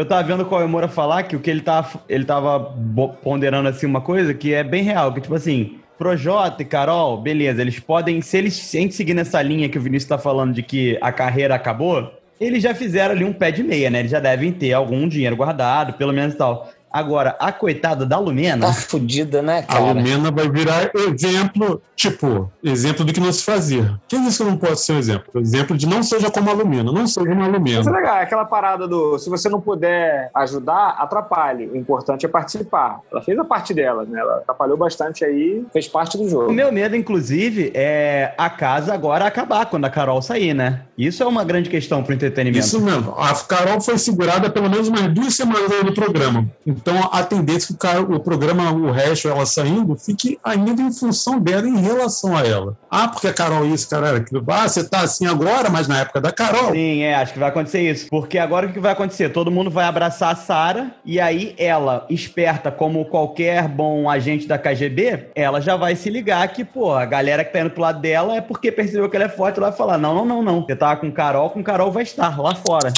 Eu 0.00 0.06
tava 0.06 0.22
vendo 0.22 0.44
o 0.44 0.46
Kawemura 0.46 0.88
falar 0.88 1.24
que 1.24 1.36
o 1.36 1.40
que 1.40 1.50
ele 1.50 1.60
tava, 1.60 2.02
ele 2.08 2.24
tava 2.24 2.74
ponderando 3.22 3.68
assim 3.68 3.84
uma 3.84 4.00
coisa 4.00 4.32
que 4.32 4.54
é 4.54 4.64
bem 4.64 4.82
real, 4.82 5.12
que 5.12 5.20
tipo 5.20 5.34
assim, 5.34 5.78
Projota 5.98 6.62
e 6.62 6.64
Carol, 6.64 7.20
beleza, 7.20 7.60
eles 7.60 7.78
podem, 7.78 8.22
se 8.22 8.38
eles 8.38 8.54
seguir 8.54 9.12
nessa 9.12 9.42
linha 9.42 9.68
que 9.68 9.76
o 9.76 9.80
Vinícius 9.82 10.08
tá 10.08 10.16
falando 10.16 10.54
de 10.54 10.62
que 10.62 10.96
a 11.02 11.12
carreira 11.12 11.54
acabou, 11.54 12.14
eles 12.40 12.62
já 12.62 12.74
fizeram 12.74 13.14
ali 13.14 13.24
um 13.24 13.32
pé 13.34 13.50
de 13.50 13.62
meia, 13.62 13.90
né? 13.90 13.98
Eles 13.98 14.10
já 14.10 14.20
devem 14.20 14.50
ter 14.50 14.72
algum 14.72 15.06
dinheiro 15.06 15.36
guardado, 15.36 15.92
pelo 15.92 16.14
menos 16.14 16.34
tal. 16.34 16.70
Agora, 16.92 17.36
a 17.38 17.52
coitada 17.52 18.04
da 18.04 18.18
Lumena, 18.18 18.66
Tá 18.66 18.72
fudida, 18.72 19.40
né, 19.42 19.60
A 19.68 19.74
cara? 19.74 19.84
Lumena 19.84 20.30
vai 20.30 20.48
virar 20.50 20.90
exemplo, 20.94 21.80
tipo, 21.94 22.50
exemplo 22.62 23.04
do 23.04 23.12
que 23.12 23.20
não 23.20 23.32
se 23.32 23.44
fazia. 23.44 23.98
Quem 24.08 24.22
disse 24.24 24.38
que 24.38 24.44
não 24.44 24.56
pode 24.56 24.80
ser 24.80 24.94
um 24.94 24.98
exemplo? 24.98 25.40
Exemplo 25.40 25.76
de 25.76 25.86
não 25.86 26.02
seja 26.02 26.30
como 26.30 26.50
a 26.50 26.52
Lumena, 26.52 26.90
não 26.92 27.06
seja 27.06 27.26
uma 27.28 27.48
Mas 27.48 27.48
é 27.48 27.58
Lumena. 27.58 27.90
legal, 27.90 28.16
é 28.16 28.22
aquela 28.22 28.44
parada 28.44 28.88
do 28.88 29.18
se 29.18 29.30
você 29.30 29.48
não 29.48 29.60
puder 29.60 30.30
ajudar, 30.34 30.96
atrapalhe. 30.98 31.66
O 31.66 31.76
importante 31.76 32.26
é 32.26 32.28
participar. 32.28 33.00
Ela 33.10 33.22
fez 33.22 33.38
a 33.38 33.44
parte 33.44 33.72
dela, 33.72 34.04
né? 34.04 34.18
Ela 34.20 34.38
atrapalhou 34.38 34.76
bastante 34.76 35.24
aí, 35.24 35.64
fez 35.72 35.86
parte 35.86 36.16
do 36.18 36.24
o 36.24 36.28
jogo. 36.28 36.52
meu 36.52 36.72
medo, 36.72 36.96
inclusive, 36.96 37.70
é 37.74 38.34
a 38.36 38.50
casa 38.50 38.92
agora 38.92 39.26
acabar 39.26 39.66
quando 39.66 39.84
a 39.84 39.90
Carol 39.90 40.20
sair, 40.22 40.54
né? 40.54 40.80
Isso 40.98 41.22
é 41.22 41.26
uma 41.26 41.44
grande 41.44 41.70
questão 41.70 42.02
pro 42.02 42.12
entretenimento. 42.14 42.64
Isso 42.64 42.80
mesmo. 42.80 43.14
A 43.16 43.34
Carol 43.34 43.80
foi 43.80 43.96
segurada 43.98 44.50
pelo 44.50 44.68
menos 44.68 44.88
umas 44.88 45.08
duas 45.12 45.34
semanas 45.34 45.70
aí 45.70 45.84
no 45.84 45.94
programa. 45.94 46.46
Então 46.80 47.08
a 47.12 47.22
tendência 47.22 47.66
é 47.66 47.68
que 47.68 47.72
o, 47.74 47.76
cara- 47.76 48.00
o 48.00 48.20
programa, 48.20 48.72
o 48.72 48.90
resto, 48.90 49.28
ela 49.28 49.44
saindo, 49.44 49.94
fique 49.96 50.38
ainda 50.42 50.80
em 50.82 50.92
função 50.92 51.38
dela 51.38 51.68
em 51.68 51.78
relação 51.78 52.36
a 52.36 52.46
ela. 52.46 52.76
Ah, 52.90 53.08
porque 53.08 53.28
a 53.28 53.32
Carol 53.34 53.66
isso, 53.66 53.88
cara, 53.88 54.16
aquilo. 54.16 54.42
Ah, 54.48 54.66
você 54.68 54.82
tá 54.88 55.00
assim 55.00 55.26
agora, 55.26 55.68
mas 55.68 55.86
na 55.86 56.00
época 56.00 56.20
da 56.20 56.32
Carol. 56.32 56.72
Sim, 56.72 57.02
é, 57.02 57.14
acho 57.14 57.32
que 57.34 57.38
vai 57.38 57.48
acontecer 57.50 57.82
isso. 57.90 58.06
Porque 58.08 58.38
agora 58.38 58.66
o 58.66 58.72
que 58.72 58.80
vai 58.80 58.92
acontecer? 58.92 59.28
Todo 59.28 59.50
mundo 59.50 59.70
vai 59.70 59.84
abraçar 59.84 60.32
a 60.32 60.36
Sara 60.36 60.90
e 61.04 61.20
aí 61.20 61.54
ela, 61.58 62.06
esperta 62.08 62.70
como 62.70 63.04
qualquer 63.04 63.68
bom 63.68 64.08
agente 64.08 64.46
da 64.46 64.58
KGB, 64.58 65.28
ela 65.34 65.60
já 65.60 65.76
vai 65.76 65.94
se 65.94 66.08
ligar 66.08 66.48
que, 66.48 66.64
pô, 66.64 66.92
a 66.94 67.04
galera 67.04 67.44
que 67.44 67.52
tá 67.52 67.60
indo 67.60 67.70
pro 67.70 67.82
lado 67.82 68.00
dela 68.00 68.34
é 68.36 68.40
porque 68.40 68.72
percebeu 68.72 69.08
que 69.08 69.16
ela 69.16 69.26
é 69.26 69.28
forte, 69.28 69.58
ela 69.58 69.68
vai 69.68 69.76
falar: 69.76 69.98
não, 69.98 70.14
não, 70.14 70.24
não, 70.24 70.42
não. 70.42 70.62
Você 70.64 70.74
tava 70.74 70.96
com 71.00 71.10
Carol, 71.12 71.50
com 71.50 71.62
Carol 71.62 71.92
vai 71.92 72.02
estar 72.04 72.40
lá 72.40 72.54
fora. 72.54 72.92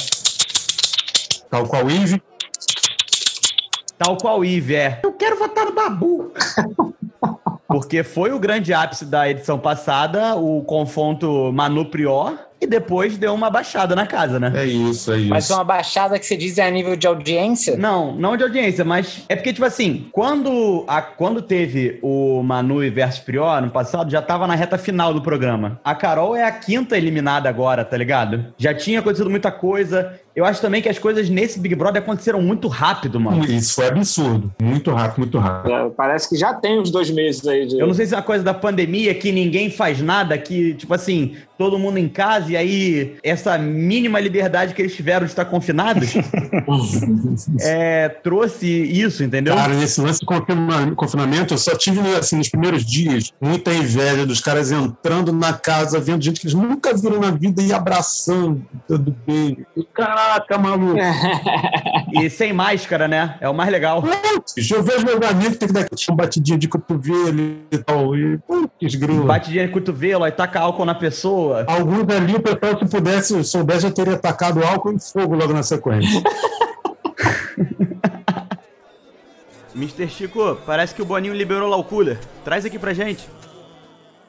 Tal 1.49 1.67
qual 1.67 1.89
Ive. 1.89 2.21
Tal 3.97 4.17
qual 4.17 4.43
Ive, 4.43 4.75
é. 4.75 4.99
Eu 5.03 5.13
quero 5.13 5.37
votar 5.37 5.65
no 5.65 5.73
Babu. 5.73 6.31
Porque 7.67 8.03
foi 8.03 8.31
o 8.31 8.39
grande 8.39 8.73
ápice 8.73 9.05
da 9.05 9.29
edição 9.29 9.57
passada, 9.57 10.35
o 10.35 10.63
confronto 10.63 11.51
Manu 11.51 11.85
Prior, 11.85 12.37
e 12.59 12.67
depois 12.67 13.17
deu 13.17 13.33
uma 13.33 13.49
baixada 13.49 13.95
na 13.95 14.07
casa, 14.07 14.39
né? 14.39 14.51
É 14.55 14.65
isso, 14.65 15.11
é 15.11 15.17
isso. 15.17 15.29
Mas 15.29 15.49
uma 15.49 15.63
baixada 15.63 16.17
que 16.17 16.25
você 16.25 16.37
diz 16.37 16.57
é 16.57 16.67
a 16.67 16.71
nível 16.71 16.95
de 16.95 17.05
audiência? 17.05 17.77
Não, 17.77 18.15
não 18.15 18.37
de 18.37 18.43
audiência, 18.43 18.85
mas 18.85 19.23
é 19.27 19.35
porque, 19.35 19.53
tipo 19.53 19.65
assim, 19.65 20.07
quando, 20.11 20.85
a, 20.87 21.01
quando 21.01 21.41
teve 21.41 21.99
o 22.01 22.41
Manu 22.43 22.83
e 22.83 22.89
versus 22.89 23.19
Prior 23.19 23.61
no 23.61 23.69
passado, 23.69 24.09
já 24.09 24.21
tava 24.21 24.47
na 24.47 24.55
reta 24.55 24.77
final 24.77 25.13
do 25.13 25.21
programa. 25.21 25.79
A 25.83 25.93
Carol 25.95 26.35
é 26.35 26.43
a 26.43 26.51
quinta 26.51 26.97
eliminada 26.97 27.49
agora, 27.49 27.83
tá 27.83 27.97
ligado? 27.97 28.53
Já 28.57 28.73
tinha 28.73 28.99
acontecido 28.99 29.29
muita 29.29 29.51
coisa. 29.51 30.19
Eu 30.35 30.45
acho 30.45 30.59
também 30.59 30.81
que 30.81 30.89
as 30.89 30.97
coisas 30.97 31.29
nesse 31.29 31.59
Big 31.59 31.75
Brother 31.75 32.01
aconteceram 32.01 32.41
muito 32.41 32.67
rápido, 32.67 33.19
mano. 33.19 33.45
Isso 33.45 33.75
foi 33.75 33.87
absurdo. 33.87 34.51
Muito 34.59 34.91
rápido, 34.91 35.19
muito 35.19 35.37
rápido. 35.37 35.71
É, 35.71 35.89
parece 35.89 36.27
que 36.27 36.35
já 36.35 36.53
tem 36.55 36.79
uns 36.79 36.89
dois 36.89 37.11
meses 37.11 37.45
aí 37.47 37.67
de. 37.67 37.77
Eu 37.77 37.85
não 37.85 37.93
sei 37.93 38.07
se 38.07 38.13
é 38.15 38.17
uma 38.17 38.23
coisa 38.23 38.43
da 38.43 38.53
pandemia 38.53 39.13
que 39.13 39.31
ninguém 39.31 39.69
faz 39.69 40.01
nada, 40.01 40.35
que, 40.37 40.73
tipo 40.73 40.91
assim, 40.93 41.35
todo 41.55 41.77
mundo 41.77 41.99
em 41.99 42.09
casa 42.09 42.52
e 42.53 42.57
aí 42.57 43.15
essa 43.23 43.57
mínima 43.57 44.19
liberdade 44.19 44.75
que 44.75 44.81
eles 44.81 44.95
tiveram 44.95 45.25
de 45.25 45.31
estar 45.31 45.45
confinados 45.45 46.13
é, 47.61 48.09
trouxe 48.09 48.67
isso, 48.67 49.23
entendeu? 49.23 49.55
Cara, 49.55 49.73
nesse 49.73 49.99
lance 49.99 50.19
de 50.19 50.25
confina- 50.25 50.93
confinamento, 50.95 51.53
eu 51.55 51.57
só 51.57 51.75
tive, 51.75 51.99
assim, 52.15 52.37
nos 52.37 52.49
primeiros 52.49 52.85
dias, 52.85 53.33
muita 53.41 53.73
inveja 53.73 54.25
dos 54.25 54.39
caras 54.39 54.71
entrando 54.71 55.33
na 55.33 55.53
casa, 55.53 55.99
vendo 55.99 56.23
gente 56.23 56.39
que 56.39 56.45
eles 56.45 56.53
nunca 56.53 56.95
viram 56.95 57.19
na 57.19 57.31
vida 57.31 57.61
e 57.61 57.73
abraçando, 57.73 58.63
dando 58.87 59.15
beijo. 59.25 59.65
Caraca, 59.93 60.57
maluco. 60.57 60.99
E 62.13 62.29
sem 62.29 62.53
máscara, 62.53 63.07
né? 63.07 63.37
É 63.41 63.49
o 63.49 63.53
mais 63.53 63.71
legal. 63.71 64.03
Eu 64.69 64.83
vejo 64.83 65.05
meus 65.05 65.21
amigos 65.25 65.53
que 65.53 65.59
tem 65.59 65.67
que 65.67 65.73
dar 65.73 65.85
uma 66.09 66.15
batidinha 66.17 66.57
de 66.57 66.67
cotovelo 66.67 67.39
e 67.71 67.77
tal. 67.79 68.15
E, 68.15 68.39
grilo. 68.97 69.25
Batidinha 69.25 69.65
de 69.67 69.73
cotovelo, 69.73 70.23
aí 70.23 70.31
taca 70.31 70.59
álcool 70.59 70.85
na 70.85 70.93
pessoa. 70.95 71.65
Alguns 71.67 72.07
ali, 72.15 72.35
o 72.35 72.41
pessoal, 72.41 72.79
se 72.79 72.85
pudesse, 72.89 73.43
soubesse, 73.43 73.81
já 73.81 73.91
teria 73.91 74.13
atacado 74.13 74.63
álcool 74.63 74.93
e 74.93 74.99
fogo 74.99 75.35
logo 75.35 75.53
na 75.53 75.63
sequência. 75.63 76.21
Mr. 79.75 80.07
Chico, 80.07 80.57
parece 80.65 80.93
que 80.93 81.01
o 81.01 81.05
Boninho 81.05 81.33
liberou 81.33 81.67
lá 81.67 81.77
o 81.77 81.83
cooler. 81.83 82.19
Traz 82.45 82.63
aqui 82.65 82.77
pra 82.77 82.93
gente. 82.93 83.27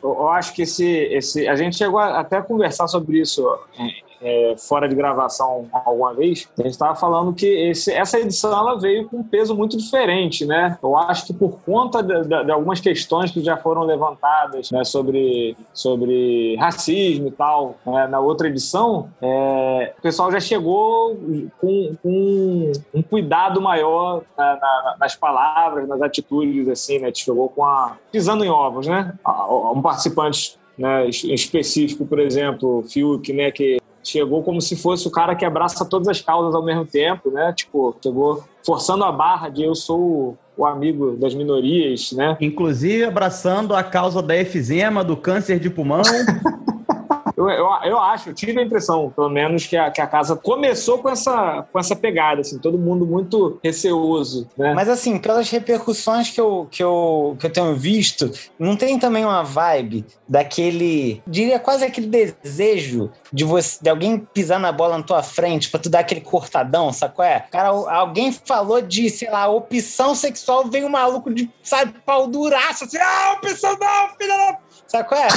Eu, 0.03 0.11
eu 0.11 0.29
acho 0.31 0.55
que 0.55 0.63
esse, 0.63 0.87
esse. 0.87 1.47
A 1.47 1.55
gente 1.55 1.77
chegou 1.77 1.99
a- 1.99 2.21
até 2.21 2.39
a 2.39 2.43
conversar 2.43 2.89
sobre 2.89 3.21
isso 3.21 3.47
é, 3.79 3.83
é, 4.25 4.55
fora 4.57 4.89
de 4.89 4.95
gravação 4.97 5.67
alguma 5.85 6.15
vez. 6.15 6.49
A 6.59 6.63
gente 6.63 6.73
estava 6.73 6.95
falando 6.97 7.33
que 7.35 7.47
esse, 7.47 7.93
essa 7.93 8.19
edição 8.19 8.51
ela 8.51 8.79
veio 8.81 9.07
com 9.09 9.19
um 9.19 9.23
peso 9.23 9.55
muito 9.55 9.77
diferente, 9.77 10.47
né? 10.47 10.79
Eu 10.83 10.97
acho 10.97 11.27
que 11.27 11.35
por 11.35 11.61
conta 11.61 12.03
de, 12.03 12.23
de- 12.23 12.45
de 12.45 12.51
algumas 12.51 12.81
questões 12.81 13.31
que 13.31 13.43
já 13.45 13.57
foram 13.57 13.83
levantadas 13.83 14.71
né, 14.71 14.83
sobre, 14.85 15.57
sobre 15.73 16.57
racismo 16.57 17.29
e 17.29 17.31
tal, 17.31 17.77
né, 17.87 18.07
na 18.07 18.19
outra 18.21 18.49
edição, 18.49 19.09
é, 19.21 19.93
o 19.99 20.03
pessoal 20.03 20.33
já 20.33 20.41
chegou 20.41 21.15
com, 21.61 21.95
com 22.03 22.73
um 22.95 23.03
cuidado 23.03 23.61
maior 23.61 24.23
na- 24.39 24.57
na- 24.57 24.97
nas 25.01 25.15
palavras, 25.15 25.87
nas 25.87 26.01
atitudes, 26.01 26.67
assim, 26.69 26.99
né? 26.99 27.11
Chegou 27.15 27.49
com 27.51 27.65
a 27.65 27.97
pisando 28.11 28.45
em 28.45 28.49
ovos, 28.51 28.87
né? 28.87 29.13
Um 29.75 29.83
participante 29.83 30.57
né, 30.79 31.09
es- 31.09 31.23
específico, 31.25 32.05
por 32.07 32.19
exemplo, 32.19 32.83
Fiuk, 32.89 33.33
né, 33.33 33.51
que 33.51 33.79
chegou 34.05 34.43
como 34.43 34.61
se 34.61 34.77
fosse 34.77 35.09
o 35.09 35.11
cara 35.11 35.35
que 35.35 35.45
abraça 35.45 35.85
todas 35.85 36.07
as 36.09 36.21
causas 36.21 36.55
ao 36.55 36.63
mesmo 36.65 36.85
tempo, 36.85 37.31
né? 37.31 37.53
Tipo, 37.57 37.97
chegou 38.03 38.45
forçando 38.65 39.03
a 39.05 39.11
barra 39.11 39.49
de 39.49 39.63
eu 39.65 39.75
sou 39.75 40.37
o- 40.57 40.65
amigo 40.67 41.17
das 41.17 41.35
minorias, 41.35 42.13
né? 42.13 42.37
Inclusive 42.41 43.05
abraçando 43.05 43.75
a 43.75 43.83
causa 43.83 44.23
da 44.23 44.37
efizema, 44.37 45.03
do 45.03 45.17
câncer 45.17 45.59
de 45.59 45.69
pulmão. 45.71 46.03
Eu, 47.49 47.67
eu, 47.85 47.91
eu 47.91 47.99
acho, 47.99 48.31
eu 48.31 48.35
tive 48.35 48.59
a 48.59 48.63
impressão, 48.63 49.11
pelo 49.11 49.29
menos, 49.29 49.67
que 49.67 49.77
a, 49.77 49.91
que 49.91 50.01
a 50.01 50.07
casa 50.07 50.37
começou 50.37 50.99
com 50.99 51.09
essa, 51.09 51.67
com 51.73 51.79
essa 51.79 51.95
pegada, 51.97 52.41
assim, 52.41 52.59
todo 52.59 52.79
mundo 52.79 53.07
muito 53.07 53.59
receoso, 53.63 54.49
né? 54.57 54.75
Mas 54.75 54.89
assim, 54.89 55.19
pelas 55.19 55.51
repercussões 55.51 56.31
que 56.31 56.41
eu, 56.41 56.67
que, 56.71 56.83
eu, 56.83 57.37
que 57.39 57.47
eu 57.47 57.53
tenho 57.53 57.75
visto, 57.75 58.31
não 58.59 58.77
tem 58.77 58.99
também 58.99 59.25
uma 59.25 59.43
vibe 59.43 60.05
daquele, 60.29 61.23
diria 61.27 61.59
quase 61.59 61.85
aquele 61.85 62.07
desejo 62.07 63.11
de 63.33 63.45
você, 63.45 63.79
de 63.83 63.91
alguém 63.91 64.19
pisar 64.19 64.59
na 64.59 64.73
bola 64.73 64.99
na 64.99 65.05
tua 65.05 65.23
frente 65.23 65.71
pra 65.71 65.81
tu 65.81 65.89
dar 65.89 66.01
aquele 66.01 66.21
cortadão, 66.21 66.91
qual 67.15 67.27
é? 67.27 67.41
Cara, 67.51 67.69
alguém 67.69 68.33
falou 68.33 68.81
de, 68.81 69.11
sei 69.11 69.31
lá, 69.31 69.49
opção 69.49 70.15
sexual, 70.15 70.69
vem 70.69 70.85
um 70.85 70.89
maluco 70.89 71.33
de, 71.33 71.51
sabe, 71.63 71.95
pau 72.05 72.27
duraço, 72.27 72.85
assim, 72.85 72.99
ah, 72.99 73.37
opção 73.37 73.77
não, 73.79 74.09
filha 74.17 74.59
da... 74.93 75.05
Qual 75.05 75.21
é? 75.21 75.29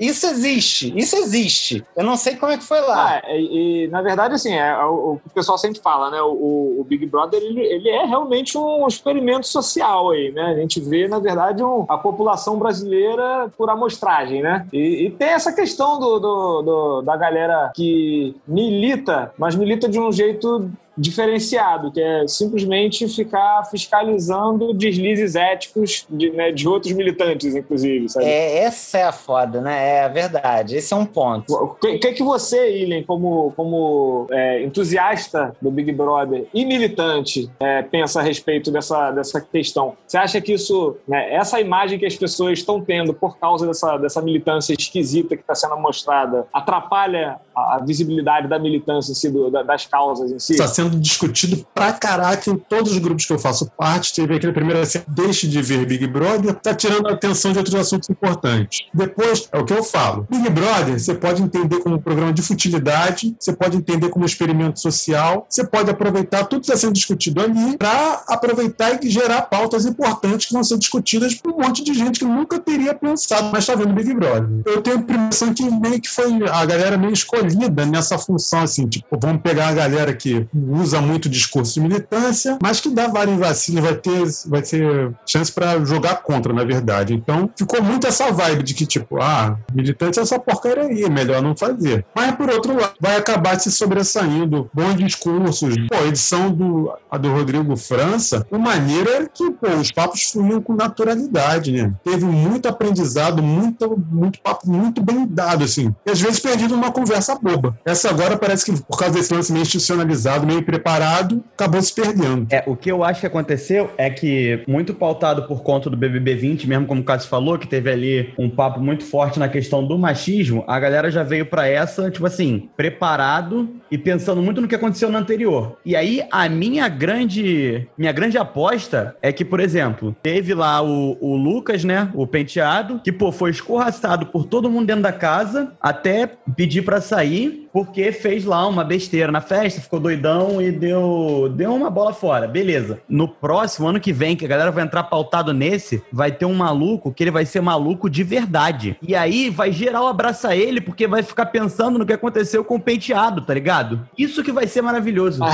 Isso 0.00 0.26
existe, 0.26 0.92
isso 0.96 1.16
existe. 1.16 1.84
Eu 1.96 2.04
não 2.04 2.16
sei 2.16 2.36
como 2.36 2.52
é 2.52 2.56
que 2.56 2.64
foi 2.64 2.80
lá. 2.80 3.20
Ah, 3.24 3.30
e, 3.36 3.84
e, 3.84 3.88
na 3.88 4.00
verdade, 4.02 4.34
assim, 4.34 4.54
é, 4.54 4.76
o, 4.84 4.90
o 4.94 5.20
o 5.26 5.30
pessoal 5.34 5.58
sempre 5.58 5.80
fala, 5.80 6.10
né? 6.10 6.20
O, 6.22 6.76
o 6.80 6.84
Big 6.88 7.06
Brother, 7.06 7.40
ele, 7.42 7.60
ele 7.60 7.88
é 7.88 8.04
realmente 8.04 8.56
um 8.58 8.86
experimento 8.86 9.46
social 9.46 10.10
aí, 10.10 10.32
né? 10.32 10.42
A 10.46 10.54
gente 10.54 10.80
vê, 10.80 11.06
na 11.08 11.18
verdade, 11.18 11.62
um- 11.62 11.84
a 11.88 11.96
população 11.98 12.58
brasileira 12.58 13.50
por 13.56 13.68
amostragem, 13.70 14.42
né? 14.42 14.66
E, 14.72 15.06
e 15.06 15.10
tem 15.10 15.28
essa 15.28 15.52
questão 15.52 15.98
do, 16.00 16.18
do- 16.18 16.62
do- 16.62 17.02
da 17.02 17.16
galera 17.16 17.70
que 17.74 18.34
milita, 18.46 19.32
mas 19.38 19.54
milita 19.54 19.88
de 19.88 19.98
um 20.00 20.10
jeito 20.12 20.70
diferenciado, 21.00 21.90
que 21.90 22.00
é 22.00 22.26
simplesmente 22.28 23.08
ficar 23.08 23.64
fiscalizando 23.70 24.72
deslizes 24.74 25.34
éticos 25.34 26.06
de, 26.10 26.30
né, 26.30 26.52
de 26.52 26.68
outros 26.68 26.92
militantes, 26.92 27.54
inclusive, 27.54 28.08
sabe? 28.08 28.26
É, 28.26 28.58
essa 28.58 28.98
é 28.98 29.04
a 29.04 29.12
foda, 29.12 29.60
né? 29.60 29.96
É 29.98 30.04
a 30.04 30.08
verdade. 30.08 30.76
Esse 30.76 30.92
é 30.92 30.96
um 30.96 31.06
ponto. 31.06 31.52
O 31.54 31.68
que, 31.74 31.98
que 31.98 32.12
que 32.12 32.22
você, 32.22 32.78
Ilen, 32.82 33.02
como, 33.02 33.52
como 33.56 34.26
é, 34.30 34.62
entusiasta 34.62 35.56
do 35.60 35.70
Big 35.70 35.90
Brother 35.92 36.46
e 36.52 36.64
militante, 36.64 37.50
é, 37.60 37.82
pensa 37.82 38.20
a 38.20 38.22
respeito 38.22 38.70
dessa, 38.70 39.10
dessa 39.10 39.40
questão? 39.40 39.94
Você 40.06 40.18
acha 40.18 40.40
que 40.40 40.52
isso, 40.52 40.96
né, 41.08 41.32
essa 41.34 41.60
imagem 41.60 41.98
que 41.98 42.06
as 42.06 42.16
pessoas 42.16 42.58
estão 42.58 42.80
tendo 42.80 43.14
por 43.14 43.38
causa 43.38 43.66
dessa, 43.66 43.96
dessa 43.96 44.20
militância 44.20 44.74
esquisita 44.78 45.36
que 45.36 45.42
está 45.42 45.54
sendo 45.54 45.76
mostrada, 45.78 46.46
atrapalha 46.52 47.36
a, 47.54 47.76
a 47.76 47.78
visibilidade 47.84 48.48
da 48.48 48.58
militância 48.58 49.12
em 49.12 49.14
si, 49.14 49.30
do- 49.30 49.50
da- 49.50 49.62
das 49.62 49.86
causas 49.86 50.30
em 50.30 50.38
si? 50.38 50.52
Está 50.52 50.66
sendo 50.66 50.89
discutido 50.98 51.66
pra 51.74 51.92
caraca 51.92 52.50
em 52.50 52.56
todos 52.56 52.92
os 52.92 52.98
grupos 52.98 53.24
que 53.24 53.32
eu 53.32 53.38
faço 53.38 53.70
parte. 53.76 54.14
Teve 54.14 54.34
aquele 54.34 54.52
primeiro 54.52 54.80
assim, 54.80 55.00
deixe 55.08 55.46
de 55.46 55.60
ver 55.62 55.86
Big 55.86 56.06
Brother, 56.06 56.54
tá 56.54 56.74
tirando 56.74 57.08
a 57.08 57.12
atenção 57.12 57.52
de 57.52 57.58
outros 57.58 57.74
assuntos 57.74 58.08
importantes. 58.08 58.86
Depois, 58.92 59.48
é 59.52 59.58
o 59.58 59.64
que 59.64 59.72
eu 59.72 59.82
falo. 59.82 60.26
Big 60.30 60.48
Brother, 60.50 60.98
você 60.98 61.14
pode 61.14 61.42
entender 61.42 61.80
como 61.80 61.96
um 61.96 62.00
programa 62.00 62.32
de 62.32 62.42
futilidade, 62.42 63.36
você 63.38 63.52
pode 63.52 63.76
entender 63.76 64.08
como 64.08 64.24
um 64.24 64.26
experimento 64.26 64.80
social, 64.80 65.46
você 65.48 65.64
pode 65.64 65.90
aproveitar 65.90 66.44
tudo 66.44 66.60
que 66.60 66.66
está 66.66 66.76
sendo 66.76 66.92
discutido 66.92 67.40
ali 67.40 67.76
para 67.76 68.22
aproveitar 68.28 68.98
e 69.02 69.10
gerar 69.10 69.42
pautas 69.42 69.86
importantes 69.86 70.46
que 70.46 70.52
vão 70.52 70.64
ser 70.64 70.78
discutidas 70.78 71.34
por 71.34 71.52
um 71.52 71.58
monte 71.58 71.82
de 71.84 71.94
gente 71.94 72.18
que 72.18 72.24
nunca 72.24 72.58
teria 72.58 72.94
pensado, 72.94 73.50
mas 73.52 73.60
está 73.64 73.74
vendo 73.74 73.94
Big 73.94 74.12
Brother. 74.14 74.48
Eu 74.64 74.82
tenho 74.82 74.96
a 74.96 75.00
impressão 75.00 75.52
que 75.52 75.62
meio 75.62 76.00
que 76.00 76.08
foi 76.08 76.30
a 76.48 76.64
galera 76.64 76.96
meio 76.96 77.12
escolhida 77.12 77.84
nessa 77.86 78.18
função, 78.18 78.62
assim, 78.62 78.86
tipo, 78.86 79.18
vamos 79.20 79.42
pegar 79.42 79.68
a 79.68 79.74
galera 79.74 80.14
que 80.14 80.46
usa 80.70 81.00
muito 81.00 81.28
discurso 81.28 81.74
de 81.74 81.80
militância, 81.80 82.58
mas 82.62 82.80
que 82.80 82.90
dá 82.90 83.08
vários 83.08 83.38
vacilos, 83.38 83.82
vai 83.82 83.94
ter, 83.94 84.22
vai 84.46 84.62
ter 84.62 85.12
chance 85.26 85.50
para 85.52 85.84
jogar 85.84 86.22
contra, 86.22 86.52
na 86.52 86.64
verdade. 86.64 87.14
Então, 87.14 87.50
ficou 87.56 87.82
muito 87.82 88.06
essa 88.06 88.30
vibe 88.30 88.62
de 88.62 88.74
que, 88.74 88.86
tipo, 88.86 89.20
ah, 89.20 89.56
militante 89.72 90.18
é 90.18 90.22
essa 90.22 90.38
porcaria 90.38 90.84
aí, 90.84 91.04
é 91.04 91.08
melhor 91.08 91.42
não 91.42 91.56
fazer. 91.56 92.04
Mas, 92.14 92.34
por 92.34 92.50
outro 92.50 92.78
lado, 92.78 92.94
vai 93.00 93.16
acabar 93.16 93.58
se 93.58 93.70
sobressaindo 93.70 94.70
bons 94.72 94.96
discursos. 94.96 95.74
Pô, 95.88 95.96
a 95.96 96.06
edição 96.06 96.50
do, 96.50 96.92
a 97.10 97.18
do 97.18 97.32
Rodrigo 97.32 97.76
França, 97.76 98.46
o 98.50 98.58
maneiro 98.58 99.10
é 99.10 99.26
que, 99.26 99.50
pô, 99.50 99.68
os 99.80 99.90
papos 99.90 100.30
fluíam 100.30 100.60
com 100.60 100.74
naturalidade, 100.74 101.72
né? 101.72 101.92
Teve 102.04 102.24
muito 102.24 102.68
aprendizado, 102.68 103.42
muito, 103.42 103.98
muito 104.10 104.40
papo 104.40 104.70
muito 104.70 105.02
bem 105.02 105.26
dado, 105.26 105.64
assim. 105.64 105.94
E 106.06 106.10
às 106.10 106.20
vezes 106.20 106.40
perdido 106.40 106.76
numa 106.76 106.92
conversa 106.92 107.34
boba. 107.34 107.78
Essa 107.84 108.10
agora 108.10 108.36
parece 108.36 108.64
que, 108.64 108.82
por 108.82 108.98
causa 108.98 109.14
desse 109.14 109.32
lance 109.32 109.52
meio 109.52 109.62
institucionalizado, 109.62 110.46
meio 110.46 110.59
preparado, 110.62 111.42
acabou 111.54 111.80
se 111.82 111.94
perdendo. 111.94 112.46
É, 112.50 112.62
o 112.66 112.76
que 112.76 112.90
eu 112.90 113.04
acho 113.04 113.20
que 113.20 113.26
aconteceu 113.26 113.90
é 113.96 114.10
que, 114.10 114.62
muito 114.66 114.94
pautado 114.94 115.44
por 115.44 115.62
conta 115.62 115.90
do 115.90 115.96
BBB 115.96 116.34
20, 116.34 116.68
mesmo 116.68 116.86
como 116.86 117.00
o 117.00 117.04
Cássio 117.04 117.28
falou, 117.28 117.58
que 117.58 117.66
teve 117.66 117.90
ali 117.90 118.32
um 118.38 118.48
papo 118.48 118.80
muito 118.80 119.04
forte 119.04 119.38
na 119.38 119.48
questão 119.48 119.86
do 119.86 119.98
machismo, 119.98 120.64
a 120.66 120.78
galera 120.78 121.10
já 121.10 121.22
veio 121.22 121.46
pra 121.46 121.68
essa, 121.68 122.10
tipo 122.10 122.26
assim, 122.26 122.68
preparado 122.76 123.68
e 123.90 123.98
pensando 123.98 124.42
muito 124.42 124.60
no 124.60 124.68
que 124.68 124.74
aconteceu 124.74 125.10
no 125.10 125.18
anterior. 125.18 125.78
E 125.84 125.96
aí, 125.96 126.22
a 126.30 126.48
minha 126.48 126.88
grande, 126.88 127.86
minha 127.96 128.12
grande 128.12 128.38
aposta 128.38 129.16
é 129.20 129.32
que, 129.32 129.44
por 129.44 129.60
exemplo, 129.60 130.14
teve 130.22 130.54
lá 130.54 130.82
o, 130.82 131.16
o 131.20 131.36
Lucas, 131.36 131.84
né, 131.84 132.10
o 132.14 132.26
penteado, 132.26 133.00
que, 133.02 133.12
pô, 133.12 133.32
foi 133.32 133.50
escorraçado 133.50 134.26
por 134.26 134.44
todo 134.44 134.70
mundo 134.70 134.86
dentro 134.86 135.02
da 135.02 135.12
casa, 135.12 135.72
até 135.80 136.30
pedir 136.56 136.82
pra 136.82 137.00
sair, 137.00 137.68
porque 137.72 138.12
fez 138.12 138.44
lá 138.44 138.66
uma 138.66 138.84
besteira 138.84 139.30
na 139.30 139.40
festa, 139.40 139.80
ficou 139.80 140.00
doidão 140.00 140.49
e 140.58 140.72
deu, 140.72 141.52
deu 141.54 141.74
uma 141.74 141.90
bola 141.90 142.14
fora. 142.14 142.48
Beleza. 142.48 142.98
No 143.06 143.28
próximo, 143.28 143.86
ano 143.86 144.00
que 144.00 144.10
vem, 144.10 144.34
que 144.34 144.46
a 144.46 144.48
galera 144.48 144.70
vai 144.70 144.82
entrar 144.82 145.02
pautado 145.02 145.52
nesse, 145.52 146.02
vai 146.10 146.32
ter 146.32 146.46
um 146.46 146.54
maluco 146.54 147.12
que 147.12 147.22
ele 147.22 147.30
vai 147.30 147.44
ser 147.44 147.60
maluco 147.60 148.08
de 148.08 148.24
verdade. 148.24 148.96
E 149.02 149.14
aí 149.14 149.50
vai 149.50 149.70
geral 149.70 150.06
abraçar 150.06 150.56
ele 150.56 150.80
porque 150.80 151.06
vai 151.06 151.22
ficar 151.22 151.46
pensando 151.46 151.98
no 151.98 152.06
que 152.06 152.14
aconteceu 152.14 152.64
com 152.64 152.76
o 152.76 152.80
penteado, 152.80 153.42
tá 153.42 153.52
ligado? 153.52 154.08
Isso 154.16 154.42
que 154.42 154.50
vai 154.50 154.66
ser 154.66 154.80
maravilhoso. 154.80 155.40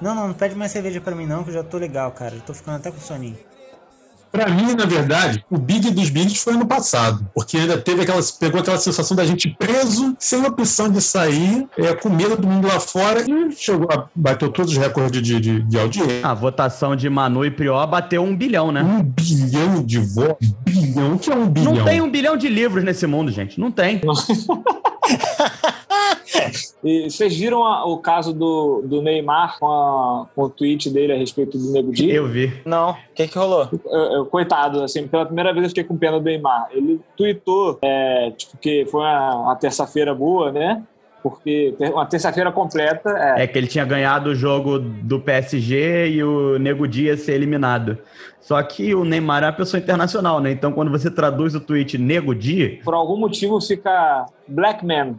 Não, 0.00 0.16
não, 0.16 0.26
não 0.26 0.34
pede 0.34 0.56
mais 0.56 0.72
cerveja 0.72 1.00
pra 1.00 1.14
mim 1.14 1.26
não, 1.26 1.44
que 1.44 1.50
eu 1.50 1.54
já 1.54 1.62
tô 1.62 1.78
legal, 1.78 2.10
cara. 2.10 2.34
Já 2.34 2.42
tô 2.42 2.52
ficando 2.52 2.78
até 2.78 2.90
com 2.90 2.98
soninho. 2.98 3.38
Pra 4.32 4.48
mim, 4.48 4.74
na 4.74 4.86
verdade, 4.86 5.44
o 5.50 5.58
Big 5.58 5.90
dos 5.90 6.08
Bigs 6.08 6.42
foi 6.42 6.54
ano 6.54 6.66
passado, 6.66 7.28
porque 7.34 7.58
ainda 7.58 7.76
teve 7.76 8.00
aquela, 8.00 8.20
pegou 8.40 8.60
aquela 8.62 8.78
sensação 8.78 9.14
da 9.14 9.26
gente 9.26 9.54
preso, 9.58 10.16
sem 10.18 10.42
opção 10.46 10.88
de 10.88 11.02
sair, 11.02 11.66
é, 11.76 11.94
com 11.94 12.08
medo 12.08 12.34
do 12.36 12.46
mundo 12.48 12.66
lá 12.66 12.80
fora, 12.80 13.22
e 13.30 13.52
chegou, 13.52 13.86
a- 13.92 14.06
bateu 14.16 14.48
todos 14.48 14.72
os 14.72 14.78
recordes 14.78 15.20
de, 15.22 15.38
de, 15.38 15.62
de 15.62 15.78
audiência. 15.78 16.26
A 16.26 16.32
votação 16.32 16.96
de 16.96 17.10
Manu 17.10 17.44
e 17.44 17.50
Prió 17.50 17.86
bateu 17.86 18.22
um 18.22 18.34
bilhão, 18.34 18.72
né? 18.72 18.82
Um 18.82 19.02
bilhão 19.02 19.82
de 19.84 19.98
votos. 19.98 20.50
Bilhão? 20.64 21.14
O 21.14 21.18
que 21.18 21.30
é 21.30 21.34
um 21.36 21.46
bilhão? 21.46 21.74
Não 21.74 21.84
tem 21.84 22.00
um 22.00 22.10
bilhão 22.10 22.34
de 22.36 22.48
livros 22.48 22.82
nesse 22.82 23.06
mundo, 23.06 23.30
gente. 23.30 23.60
Não 23.60 23.70
tem. 23.70 24.00
E 26.84 27.10
vocês 27.10 27.36
viram 27.36 27.64
a- 27.64 27.84
o 27.86 27.98
caso 27.98 28.32
do, 28.32 28.82
do 28.84 29.02
Neymar 29.02 29.58
com, 29.58 29.66
a- 29.66 30.26
com 30.34 30.42
o 30.44 30.50
tweet 30.50 30.90
dele 30.90 31.12
a 31.12 31.16
respeito 31.16 31.56
do 31.58 31.72
Nego 31.72 31.92
Di? 31.92 32.10
Eu 32.10 32.26
vi. 32.28 32.52
Não, 32.64 32.90
o 32.90 32.96
que 33.14 33.28
que 33.28 33.38
rolou? 33.38 33.68
Eu- 33.86 34.12
eu- 34.12 34.26
coitado, 34.26 34.82
assim, 34.82 35.06
pela 35.06 35.26
primeira 35.26 35.52
vez 35.52 35.64
eu 35.64 35.68
fiquei 35.70 35.84
com 35.84 35.96
pena 35.96 36.18
do 36.18 36.24
Neymar. 36.24 36.68
Ele 36.72 37.00
tweetou, 37.16 37.78
é, 37.82 38.30
tipo, 38.36 38.56
que 38.58 38.84
foi 38.86 39.00
uma, 39.00 39.34
uma 39.36 39.56
terça-feira 39.56 40.14
boa, 40.14 40.50
né? 40.50 40.82
Porque 41.22 41.76
uma 41.92 42.04
terça-feira 42.04 42.50
completa 42.50 43.08
é, 43.36 43.44
É 43.44 43.46
que 43.46 43.56
ele 43.56 43.68
tinha 43.68 43.84
ganhado 43.84 44.30
o 44.30 44.34
jogo 44.34 44.80
do 44.80 45.20
PSG 45.20 46.08
e 46.08 46.24
o 46.24 46.58
Nego 46.58 46.88
Di 46.88 47.04
ia 47.04 47.16
ser 47.16 47.34
eliminado. 47.34 47.96
Só 48.40 48.60
que 48.60 48.92
o 48.92 49.04
Neymar 49.04 49.44
é 49.44 49.46
uma 49.46 49.52
pessoa 49.52 49.80
internacional, 49.80 50.40
né? 50.40 50.50
Então 50.50 50.72
quando 50.72 50.90
você 50.90 51.08
traduz 51.08 51.54
o 51.54 51.60
tweet 51.60 51.96
Nego 51.96 52.34
Di, 52.34 52.80
por 52.84 52.92
algum 52.92 53.16
motivo 53.16 53.60
fica 53.60 54.26
Black 54.48 54.84
Man. 54.84 55.14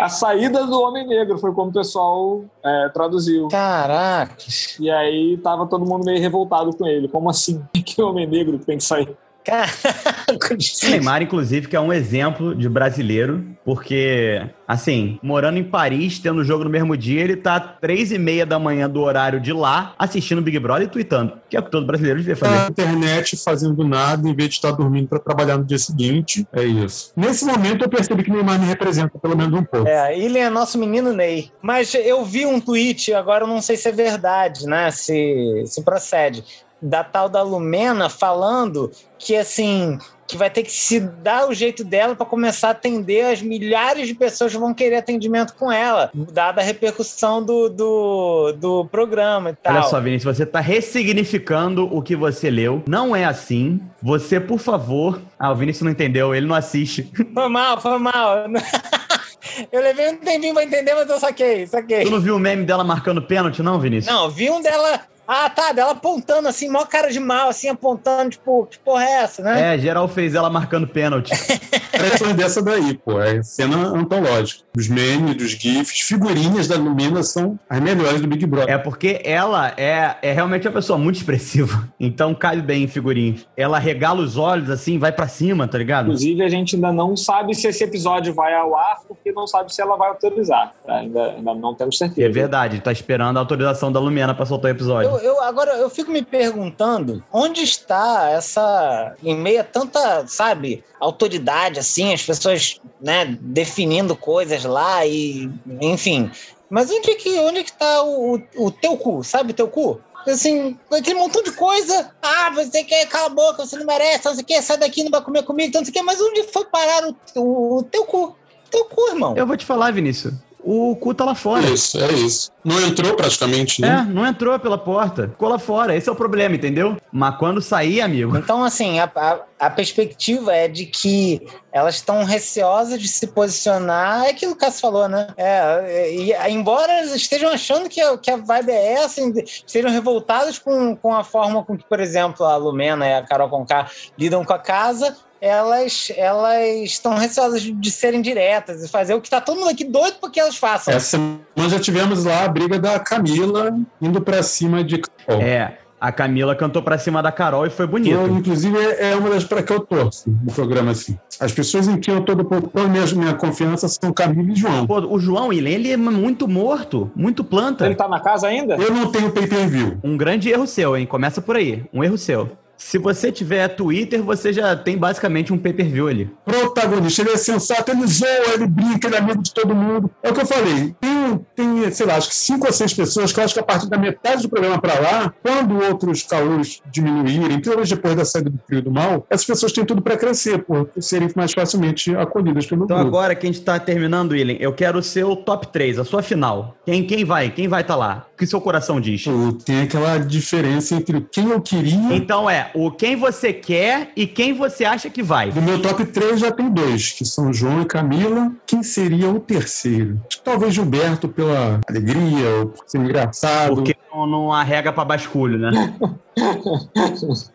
A 0.00 0.08
saída 0.08 0.66
do 0.66 0.80
homem 0.80 1.06
negro 1.06 1.38
foi 1.38 1.52
como 1.52 1.70
o 1.70 1.72
pessoal 1.72 2.44
é, 2.62 2.88
traduziu. 2.88 3.48
Caracas. 3.48 4.76
E 4.80 4.90
aí 4.90 5.38
tava 5.38 5.66
todo 5.66 5.86
mundo 5.86 6.04
meio 6.04 6.20
revoltado 6.20 6.76
com 6.76 6.86
ele. 6.86 7.08
Como 7.08 7.30
assim? 7.30 7.62
Que 7.84 8.02
homem 8.02 8.26
negro 8.26 8.58
tem 8.58 8.78
que 8.78 8.84
sair? 8.84 9.16
Caracas. 9.44 10.82
o 10.82 10.90
Neymar, 10.90 11.22
inclusive, 11.22 11.68
que 11.68 11.76
é 11.76 11.80
um 11.80 11.92
exemplo 11.92 12.54
de 12.54 12.68
brasileiro, 12.68 13.44
porque, 13.64 14.42
assim, 14.66 15.18
morando 15.22 15.58
em 15.58 15.64
Paris, 15.64 16.18
tendo 16.18 16.40
o 16.40 16.44
jogo 16.44 16.64
no 16.64 16.70
mesmo 16.70 16.96
dia, 16.96 17.20
ele 17.20 17.36
tá 17.36 17.60
três 17.60 18.10
e 18.10 18.18
meia 18.18 18.44
da 18.44 18.58
manhã 18.58 18.88
do 18.88 19.00
horário 19.00 19.40
de 19.40 19.52
lá, 19.52 19.94
assistindo 19.98 20.42
Big 20.42 20.58
Brother 20.58 20.86
e 20.86 20.90
tweetando, 20.90 21.38
que 21.48 21.56
é 21.56 21.60
o 21.60 21.62
que 21.62 21.70
todo 21.70 21.86
brasileiro 21.86 22.18
devia 22.18 22.36
fazer. 22.36 22.54
na 22.54 22.68
internet 22.68 23.36
fazendo 23.36 23.86
nada 23.86 24.28
em 24.28 24.34
vez 24.34 24.50
de 24.50 24.54
estar 24.56 24.70
dormindo 24.72 25.08
para 25.08 25.18
trabalhar 25.18 25.58
no 25.58 25.64
dia 25.64 25.78
seguinte. 25.78 26.46
É 26.52 26.62
isso. 26.62 27.12
Nesse 27.16 27.44
momento 27.44 27.84
eu 27.84 27.88
percebi 27.88 28.22
que 28.22 28.30
Neymar 28.30 28.58
me 28.58 28.66
representa 28.66 29.18
pelo 29.18 29.36
menos 29.36 29.58
um 29.58 29.64
pouco. 29.64 29.86
É, 29.86 30.18
ele 30.18 30.38
é 30.38 30.48
nosso 30.48 30.78
menino 30.78 31.12
Ney. 31.12 31.50
Mas 31.62 31.94
eu 31.94 32.24
vi 32.24 32.46
um 32.46 32.60
tweet, 32.60 33.12
agora 33.12 33.44
eu 33.44 33.48
não 33.48 33.60
sei 33.60 33.76
se 33.76 33.88
é 33.88 33.92
verdade, 33.92 34.66
né? 34.66 34.90
Se, 34.90 35.64
se 35.66 35.82
procede. 35.82 36.44
Da 36.82 37.02
tal 37.02 37.28
da 37.28 37.42
Lumena 37.42 38.08
falando 38.10 38.90
que, 39.18 39.34
assim, 39.36 39.98
que 40.26 40.36
vai 40.36 40.50
ter 40.50 40.62
que 40.62 40.72
se 40.72 41.00
dar 41.00 41.48
o 41.48 41.54
jeito 41.54 41.84
dela 41.84 42.14
para 42.14 42.26
começar 42.26 42.68
a 42.68 42.70
atender 42.72 43.26
as 43.26 43.42
milhares 43.42 44.06
de 44.06 44.14
pessoas 44.14 44.52
que 44.52 44.58
vão 44.58 44.74
querer 44.74 44.96
atendimento 44.96 45.54
com 45.54 45.70
ela, 45.70 46.10
dada 46.14 46.60
a 46.60 46.64
repercussão 46.64 47.42
do, 47.42 47.68
do, 47.68 48.52
do 48.52 48.84
programa 48.86 49.50
e 49.50 49.54
tal. 49.54 49.74
Olha 49.74 49.82
só, 49.84 50.00
Vinícius, 50.00 50.36
você 50.36 50.46
tá 50.46 50.60
ressignificando 50.60 51.88
o 51.94 52.02
que 52.02 52.16
você 52.16 52.50
leu. 52.50 52.82
Não 52.86 53.14
é 53.14 53.24
assim. 53.24 53.80
Você, 54.02 54.40
por 54.40 54.58
favor. 54.58 55.20
Ah, 55.38 55.52
o 55.52 55.56
Vinícius 55.56 55.82
não 55.82 55.92
entendeu, 55.92 56.34
ele 56.34 56.46
não 56.46 56.54
assiste. 56.54 57.10
Foi 57.34 57.48
mal, 57.48 57.80
foi 57.80 57.98
mal. 57.98 58.44
Eu 59.70 59.80
levei 59.82 60.10
um 60.10 60.16
tempinho 60.16 60.54
pra 60.54 60.64
entender, 60.64 60.94
mas 60.94 61.08
eu 61.08 61.18
saquei, 61.20 61.66
saquei. 61.66 62.04
Tu 62.04 62.10
não 62.10 62.20
viu 62.20 62.34
o 62.36 62.38
meme 62.38 62.64
dela 62.64 62.82
marcando 62.82 63.22
pênalti, 63.22 63.62
não, 63.62 63.78
Vinícius? 63.78 64.12
Não, 64.12 64.28
vi 64.30 64.50
um 64.50 64.60
dela. 64.60 65.00
Ah, 65.26 65.48
tá, 65.48 65.72
dela 65.72 65.92
apontando 65.92 66.48
assim, 66.48 66.68
mó 66.68 66.84
cara 66.84 67.10
de 67.10 67.18
mal, 67.20 67.48
assim, 67.48 67.68
apontando, 67.68 68.30
tipo, 68.30 68.66
que 68.66 68.78
porra 68.78 69.04
é 69.04 69.12
essa, 69.22 69.42
né? 69.42 69.74
É, 69.74 69.78
geral 69.78 70.06
fez 70.08 70.34
ela 70.34 70.50
marcando 70.50 70.86
pênalti. 70.86 71.30
Parece 71.92 72.22
uma 72.24 72.34
dessa 72.34 72.62
daí, 72.62 72.94
pô. 72.94 73.20
É 73.20 73.42
cena 73.42 73.76
antológica. 73.76 74.64
Os 74.76 74.88
memes, 74.88 75.36
dos 75.36 75.50
GIFs, 75.52 76.00
figurinhas 76.00 76.68
da 76.68 76.76
Lumena 76.76 77.22
são 77.22 77.58
as 77.70 77.80
melhores 77.80 78.20
do 78.20 78.26
Big 78.28 78.44
Brother. 78.46 78.74
É 78.74 78.78
porque 78.78 79.20
ela 79.24 79.72
é, 79.76 80.16
é 80.20 80.32
realmente 80.32 80.66
uma 80.66 80.74
pessoa 80.74 80.98
muito 80.98 81.16
expressiva. 81.16 81.84
Então 82.04 82.34
cabe 82.34 82.60
bem 82.60 82.82
em 82.82 82.88
figurinhas. 82.88 83.46
Ela 83.56 83.78
regala 83.78 84.20
os 84.20 84.36
olhos 84.36 84.68
assim, 84.68 84.98
vai 84.98 85.10
pra 85.10 85.26
cima, 85.26 85.66
tá 85.66 85.78
ligado? 85.78 86.06
Inclusive, 86.06 86.42
a 86.42 86.48
gente 86.48 86.74
ainda 86.74 86.92
não 86.92 87.16
sabe 87.16 87.54
se 87.54 87.66
esse 87.66 87.82
episódio 87.82 88.34
vai 88.34 88.52
ao 88.52 88.76
ar, 88.76 88.98
porque 89.08 89.32
não 89.32 89.46
sabe 89.46 89.74
se 89.74 89.80
ela 89.80 89.96
vai 89.96 90.08
autorizar. 90.10 90.72
tá? 90.86 90.96
Ainda, 90.96 91.30
ainda 91.30 91.54
não 91.54 91.74
temos 91.74 91.96
certeza. 91.96 92.26
É 92.26 92.30
verdade, 92.30 92.80
tá 92.80 92.92
esperando 92.92 93.38
a 93.38 93.40
autorização 93.40 93.90
da 93.90 93.98
Lumena 93.98 94.34
pra 94.34 94.44
soltar 94.44 94.70
o 94.70 94.74
episódio. 94.74 95.10
Eu, 95.10 95.13
eu- 95.18 95.40
agora 95.40 95.72
eu 95.76 95.90
fico 95.90 96.10
me 96.10 96.22
perguntando 96.22 97.22
onde 97.32 97.62
está 97.62 98.30
essa 98.30 99.14
em 99.22 99.36
meio 99.36 99.60
a 99.60 99.64
tanta, 99.64 100.26
sabe, 100.26 100.84
autoridade 101.00 101.78
assim, 101.78 102.12
as 102.12 102.22
pessoas, 102.22 102.80
né, 103.00 103.36
definindo 103.40 104.16
coisas 104.16 104.64
lá 104.64 105.06
e 105.06 105.50
enfim. 105.80 106.30
Mas 106.70 106.90
onde 106.90 107.10
é 107.10 107.14
que 107.14 107.38
onde 107.38 107.58
é 107.60 107.64
que 107.64 107.72
tá 107.72 108.02
o, 108.02 108.40
o, 108.56 108.70
teu 108.70 108.96
cu, 108.96 109.22
sabe, 109.22 109.52
teu 109.52 109.68
cu? 109.68 110.00
Assim, 110.26 110.78
aquele 110.90 111.18
montão 111.18 111.42
de 111.42 111.52
coisa. 111.52 112.10
Ah, 112.22 112.50
você 112.50 112.82
quer, 112.82 113.06
cala 113.08 113.26
a 113.26 113.28
boca, 113.28 113.64
você 113.64 113.76
não 113.76 113.84
merece, 113.84 114.24
não 114.24 114.34
sei 114.34 114.42
o 114.42 114.46
que, 114.46 114.62
sai 114.62 114.78
daqui, 114.78 115.04
não 115.04 115.10
vai 115.10 115.22
comer 115.22 115.42
comigo, 115.42 115.70
não 115.74 115.84
sei 115.84 115.90
o 115.90 115.94
que. 115.94 116.02
Mas 116.02 116.20
onde 116.20 116.42
foi 116.44 116.64
parar 116.64 117.06
o, 117.06 117.16
o, 117.36 117.78
o 117.78 117.82
teu 117.82 118.04
cu? 118.06 118.34
Teu 118.70 118.86
cu, 118.86 119.08
irmão. 119.08 119.36
Eu 119.36 119.46
vou 119.46 119.56
te 119.56 119.66
falar, 119.66 119.92
Vinícius. 119.92 120.32
O 120.64 120.96
cu 120.96 121.12
tá 121.12 121.26
lá 121.26 121.34
fora. 121.34 121.66
É 121.66 121.70
isso, 121.70 122.02
é 122.02 122.10
isso. 122.12 122.50
Não 122.64 122.80
entrou 122.80 123.14
praticamente, 123.14 123.84
É, 123.84 123.86
né? 123.86 124.08
não 124.10 124.26
entrou 124.26 124.58
pela 124.58 124.78
porta. 124.78 125.28
Ficou 125.28 125.50
lá 125.50 125.58
fora. 125.58 125.94
Esse 125.94 126.08
é 126.08 126.12
o 126.12 126.16
problema, 126.16 126.54
entendeu? 126.54 126.96
Mas 127.12 127.36
quando 127.36 127.60
sair, 127.60 128.00
amigo. 128.00 128.34
Então, 128.34 128.64
assim, 128.64 128.98
a, 128.98 129.10
a, 129.14 129.40
a 129.60 129.68
perspectiva 129.70 130.54
é 130.54 130.66
de 130.66 130.86
que 130.86 131.46
elas 131.70 131.96
estão 131.96 132.24
receosas 132.24 132.98
de 132.98 133.08
se 133.08 133.26
posicionar. 133.26 134.24
É 134.24 134.30
aquilo 134.30 134.52
que 134.52 134.58
o 134.58 134.60
Cássio 134.60 134.80
falou, 134.80 135.06
né? 135.06 135.26
É, 135.36 136.10
e, 136.14 136.32
embora 136.50 136.90
elas 136.90 137.14
estejam 137.14 137.50
achando 137.50 137.88
que 137.88 138.00
a, 138.00 138.16
que 138.16 138.30
a 138.30 138.36
vibe 138.36 138.70
é 138.70 138.92
essa, 138.94 139.20
estejam 139.20 139.90
revoltadas 139.90 140.58
com, 140.58 140.96
com 140.96 141.14
a 141.14 141.22
forma 141.22 141.62
com 141.62 141.76
que, 141.76 141.84
por 141.86 142.00
exemplo, 142.00 142.46
a 142.46 142.56
Lumena 142.56 143.06
e 143.06 143.14
a 143.14 143.22
Carol 143.22 143.50
Conká 143.50 143.90
lidam 144.18 144.42
com 144.44 144.54
a 144.54 144.58
casa, 144.58 145.14
elas 145.44 146.10
elas 146.16 146.82
estão 146.82 147.14
receosas 147.16 147.60
de, 147.60 147.70
de 147.70 147.90
serem 147.90 148.22
diretas 148.22 148.82
e 148.82 148.88
fazer 148.88 149.12
o 149.12 149.20
que 149.20 149.28
tá 149.28 149.42
todo 149.42 149.58
mundo 149.58 149.68
aqui 149.68 149.84
doido 149.84 150.16
porque 150.18 150.40
elas 150.40 150.56
façam. 150.56 150.94
Essa 150.94 151.18
semana 151.18 151.68
já 151.68 151.78
tivemos 151.78 152.24
lá 152.24 152.44
a 152.44 152.48
briga 152.48 152.78
da 152.78 152.98
Camila 152.98 153.76
indo 154.00 154.22
pra 154.22 154.42
cima 154.42 154.82
de 154.82 154.98
Carol. 154.98 155.42
É, 155.42 155.76
a 156.00 156.10
Camila 156.10 156.56
cantou 156.56 156.80
pra 156.80 156.96
cima 156.96 157.22
da 157.22 157.30
Carol 157.30 157.66
e 157.66 157.70
foi 157.70 157.86
bonito. 157.86 158.14
Eu, 158.14 158.26
inclusive, 158.28 158.74
é 158.98 159.14
uma 159.14 159.28
das 159.28 159.44
para 159.44 159.62
que 159.62 159.70
eu 159.70 159.80
torço 159.80 160.30
no 160.30 160.50
programa 160.50 160.92
assim. 160.92 161.18
As 161.38 161.52
pessoas 161.52 161.88
em 161.88 162.00
quem 162.00 162.14
eu 162.14 162.22
tô 162.22 162.34
depositando 162.34 162.88
minha, 162.88 163.06
minha 163.14 163.34
confiança 163.34 163.86
são 163.86 164.14
Camila 164.14 164.50
e 164.50 164.56
João. 164.56 164.86
Pô, 164.86 164.98
o 165.00 165.18
João 165.18 165.48
William, 165.48 165.70
ele 165.70 165.92
é 165.92 165.96
muito 165.96 166.48
morto, 166.48 167.10
muito 167.14 167.44
planta. 167.44 167.84
Ele 167.84 167.94
tá 167.94 168.08
na 168.08 168.20
casa 168.20 168.46
ainda? 168.46 168.76
Eu 168.76 168.90
não 168.92 169.12
tenho 169.12 169.30
pay-per-view. 169.30 169.98
Um 170.02 170.16
grande 170.16 170.48
erro 170.48 170.66
seu, 170.66 170.96
hein? 170.96 171.04
Começa 171.04 171.42
por 171.42 171.56
aí. 171.56 171.84
Um 171.92 172.02
erro 172.02 172.16
seu. 172.16 172.50
Se 172.76 172.98
você 172.98 173.30
tiver 173.30 173.68
Twitter, 173.68 174.22
você 174.22 174.52
já 174.52 174.76
tem 174.76 174.96
basicamente 174.96 175.52
um 175.52 175.58
pay-per-view 175.58 176.08
ali. 176.08 176.30
Protagonista, 176.44 177.22
ele 177.22 177.30
é 177.30 177.36
sensato, 177.36 177.90
ele 177.90 178.06
zoa, 178.06 178.54
ele 178.54 178.66
brinca, 178.66 179.08
ele 179.08 179.16
é 179.16 179.18
amigo 179.18 179.42
de 179.42 179.52
todo 179.52 179.74
mundo. 179.74 180.10
É 180.22 180.30
o 180.30 180.34
que 180.34 180.40
eu 180.40 180.46
falei. 180.46 180.94
Tem, 181.00 181.46
tem, 181.54 181.90
sei 181.90 182.06
lá, 182.06 182.16
acho 182.16 182.28
que 182.28 182.36
cinco 182.36 182.66
ou 182.66 182.72
seis 182.72 182.92
pessoas 182.92 183.32
que 183.32 183.40
eu 183.40 183.44
acho 183.44 183.54
que 183.54 183.60
a 183.60 183.64
partir 183.64 183.88
da 183.88 183.98
metade 183.98 184.42
do 184.42 184.48
programa 184.48 184.80
para 184.80 184.98
lá, 185.00 185.34
quando 185.42 185.82
outros 185.82 186.22
calouros 186.22 186.80
diminuírem, 186.90 187.60
principalmente 187.60 187.94
depois 187.94 188.16
da 188.16 188.24
saída 188.24 188.50
do 188.50 188.58
frio 188.66 188.82
do 188.82 188.90
mal, 188.90 189.26
essas 189.30 189.46
pessoas 189.46 189.72
têm 189.72 189.84
tudo 189.84 190.02
para 190.02 190.16
crescer, 190.16 190.58
por 190.58 190.90
serem 191.00 191.30
mais 191.34 191.52
facilmente 191.52 192.14
acolhidas 192.16 192.66
pelo 192.66 192.84
Então 192.84 192.96
grupo. 192.96 193.08
agora 193.08 193.34
que 193.34 193.46
a 193.46 193.50
gente 193.50 193.62
tá 193.62 193.78
terminando, 193.78 194.32
William, 194.32 194.56
eu 194.60 194.72
quero 194.72 194.98
o 194.98 195.02
seu 195.02 195.36
top 195.36 195.68
3, 195.68 195.98
a 195.98 196.04
sua 196.04 196.22
final. 196.22 196.76
Quem, 196.84 197.06
quem 197.06 197.24
vai? 197.24 197.50
Quem 197.50 197.68
vai 197.68 197.82
estar 197.82 197.94
tá 197.94 197.98
lá? 197.98 198.26
Que 198.36 198.46
seu 198.46 198.60
coração 198.60 199.00
diz? 199.00 199.24
Tem 199.64 199.82
aquela 199.82 200.18
diferença 200.18 200.94
entre 200.94 201.20
quem 201.30 201.50
eu 201.50 201.60
queria. 201.60 202.14
Então 202.14 202.48
é 202.48 202.70
o 202.74 202.90
quem 202.90 203.16
você 203.16 203.52
quer 203.52 204.10
e 204.16 204.26
quem 204.26 204.52
você 204.52 204.84
acha 204.84 205.08
que 205.08 205.22
vai. 205.22 205.50
No 205.50 205.62
meu 205.62 205.80
top 205.80 206.04
3 206.04 206.40
já 206.40 206.50
tem 206.50 206.68
dois, 206.70 207.12
que 207.12 207.24
são 207.24 207.52
João 207.52 207.82
e 207.82 207.84
Camila. 207.84 208.52
Quem 208.66 208.82
seria 208.82 209.28
o 209.28 209.38
terceiro? 209.38 210.20
Talvez 210.42 210.74
Gilberto 210.74 211.28
pela 211.28 211.80
alegria, 211.88 212.48
ou 212.60 212.66
por 212.66 212.84
ser 212.86 212.98
engraçado. 212.98 213.74
Porque 213.74 213.96
não, 214.12 214.26
não 214.26 214.52
arrega 214.52 214.92
pra 214.92 215.04
basculho, 215.04 215.58
né? 215.58 215.94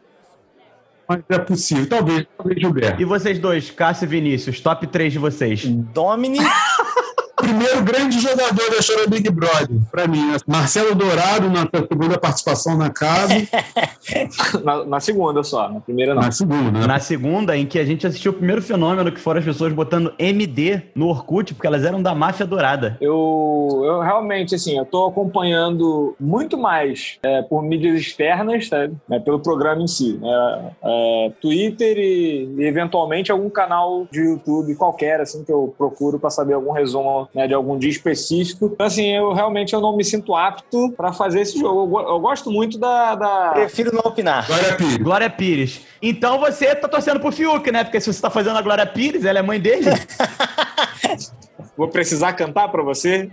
Mas 1.09 1.21
é 1.27 1.39
possível. 1.39 1.89
Talvez, 1.89 2.27
talvez 2.37 2.61
Gilberto. 2.61 3.01
E 3.01 3.05
vocês 3.05 3.39
dois, 3.39 3.71
Cássio 3.71 4.05
e 4.05 4.07
Vinícius, 4.07 4.59
top 4.59 4.85
3 4.85 5.13
de 5.13 5.19
vocês. 5.19 5.65
Domini. 5.65 6.37
Primeiro 7.39 7.81
grande 7.83 8.19
jogador 8.19 8.69
da 8.69 8.77
história 8.77 9.05
do 9.05 9.09
Big 9.09 9.29
Brother, 9.29 9.69
pra 9.91 10.07
mim. 10.07 10.31
né? 10.31 10.37
Marcelo 10.47 10.93
Dourado, 10.95 11.49
na 11.49 11.67
segunda 11.87 12.17
participação 12.17 12.77
na 12.77 12.89
casa. 12.89 13.33
Na, 14.63 14.85
na 14.85 14.99
segunda 14.99 15.43
só, 15.43 15.69
na 15.69 15.79
primeira 15.79 16.13
não. 16.15 16.21
na 16.21 16.31
segunda, 16.31 16.71
né? 16.79 16.87
Na 16.87 16.99
segunda, 16.99 17.55
em 17.55 17.65
que 17.65 17.77
a 17.77 17.85
gente 17.85 18.07
assistiu 18.07 18.31
o 18.31 18.35
primeiro 18.35 18.61
fenômeno, 18.61 19.11
que 19.11 19.19
foram 19.19 19.39
as 19.39 19.45
pessoas 19.45 19.71
botando 19.73 20.13
MD 20.17 20.81
no 20.95 21.07
Orkut, 21.07 21.53
porque 21.53 21.67
elas 21.67 21.83
eram 21.83 22.01
da 22.01 22.15
máfia 22.15 22.45
dourada. 22.45 22.97
Eu, 22.99 23.81
eu 23.83 23.99
realmente, 23.99 24.55
assim, 24.55 24.77
eu 24.77 24.85
tô 24.85 25.05
acompanhando 25.07 26.15
muito 26.19 26.57
mais 26.57 27.17
é, 27.23 27.41
por 27.43 27.61
mídias 27.61 27.99
externas, 27.99 28.67
sabe? 28.67 28.95
Né, 29.07 29.19
pelo 29.19 29.39
programa 29.39 29.81
em 29.81 29.87
si. 29.87 30.17
né? 30.19 30.71
É, 30.83 31.31
Twitter 31.41 31.97
e, 31.97 32.49
e, 32.57 32.63
eventualmente, 32.63 33.31
algum 33.31 33.49
canal 33.49 34.07
de 34.11 34.21
YouTube 34.21 34.75
qualquer, 34.75 35.21
assim, 35.21 35.43
que 35.43 35.51
eu 35.51 35.73
procuro 35.77 36.19
para 36.19 36.29
saber 36.29 36.53
algum 36.53 36.71
resumo 36.71 37.28
né, 37.33 37.47
de 37.47 37.53
algum 37.53 37.77
dia 37.77 37.89
específico. 37.89 38.71
Então, 38.73 38.85
assim, 38.85 39.15
eu 39.15 39.33
realmente 39.33 39.73
eu 39.73 39.81
não 39.81 39.95
me 39.95 40.03
sinto 40.03 40.35
apto 40.35 40.91
para 40.91 41.13
fazer 41.13 41.41
esse 41.41 41.59
jogo. 41.59 41.99
Eu, 41.99 42.07
eu 42.09 42.19
gosto 42.19 42.51
muito 42.51 42.77
da... 42.77 43.15
da... 43.15 43.51
Prefiro 43.53 43.93
não 43.93 44.01
opinar. 44.01 44.45
Glória 44.47 44.75
Pires. 44.75 44.97
Glória 44.97 45.29
Pires. 45.29 45.81
Então 46.01 46.39
você 46.39 46.75
tá 46.75 46.87
torcendo 46.87 47.19
pro 47.19 47.31
Fiuk, 47.31 47.71
né? 47.71 47.83
Porque 47.83 47.99
se 47.99 48.11
você 48.11 48.21
tá 48.21 48.29
fazendo 48.29 48.57
a 48.57 48.61
Glória 48.61 48.85
Pires, 48.85 49.25
ela 49.25 49.39
é 49.39 49.41
mãe 49.41 49.59
dele. 49.59 49.89
Vou 51.77 51.87
precisar 51.87 52.33
cantar 52.33 52.67
para 52.69 52.81
você? 52.83 53.29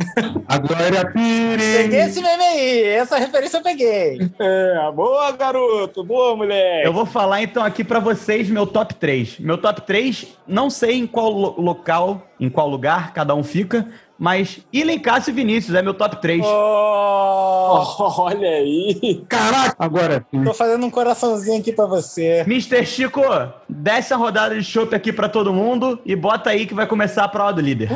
A 0.49 0.59
Glória 0.59 1.05
Peguei 1.07 1.13
Pires. 1.13 1.95
esse 1.95 2.23
meme 2.23 2.43
aí. 2.43 2.83
Essa 2.85 3.17
referência 3.19 3.59
eu 3.59 3.63
peguei. 3.63 4.19
É, 4.39 4.91
boa, 4.95 5.31
garoto! 5.33 6.03
Boa, 6.05 6.37
moleque! 6.37 6.87
Eu 6.87 6.93
vou 6.93 7.07
falar 7.07 7.43
então 7.43 7.63
aqui 7.65 7.83
pra 7.85 7.99
vocês 8.01 8.49
meu 8.49 8.67
top 8.67 8.95
3. 8.95 9.39
Meu 9.41 9.59
top 9.59 9.83
3, 9.83 10.27
não 10.47 10.69
sei 10.71 10.95
em 10.99 11.07
qual 11.07 11.31
lo- 11.31 11.61
local, 11.61 12.23
em 12.41 12.49
qual 12.49 12.69
lugar 12.69 13.13
cada 13.13 13.35
um 13.35 13.43
fica, 13.45 13.87
mas 14.19 14.61
Ilen 14.73 14.99
Cássio 14.99 15.31
e 15.31 15.35
Vinícius 15.35 15.75
é 15.75 15.83
meu 15.83 15.95
top 15.95 16.21
3. 16.21 16.43
Oh, 16.45 17.85
Olha 18.23 18.49
aí! 18.49 19.25
Caraca, 19.29 19.77
agora 19.79 20.27
tô 20.45 20.55
fazendo 20.55 20.87
um 20.87 20.91
coraçãozinho 20.91 21.61
aqui 21.61 21.73
pra 21.73 21.87
você. 21.87 22.41
Mr. 22.47 22.85
Chico, 22.87 23.21
desce 23.69 24.15
a 24.15 24.17
rodada 24.17 24.55
de 24.55 24.65
chopp 24.65 24.95
aqui 24.95 25.13
pra 25.13 25.29
todo 25.29 25.53
mundo 25.53 25.99
e 26.05 26.15
bota 26.17 26.51
aí 26.51 26.67
que 26.67 26.75
vai 26.75 26.87
começar 26.87 27.25
a 27.25 27.29
prova 27.29 27.53
do 27.55 27.61
líder. 27.61 27.91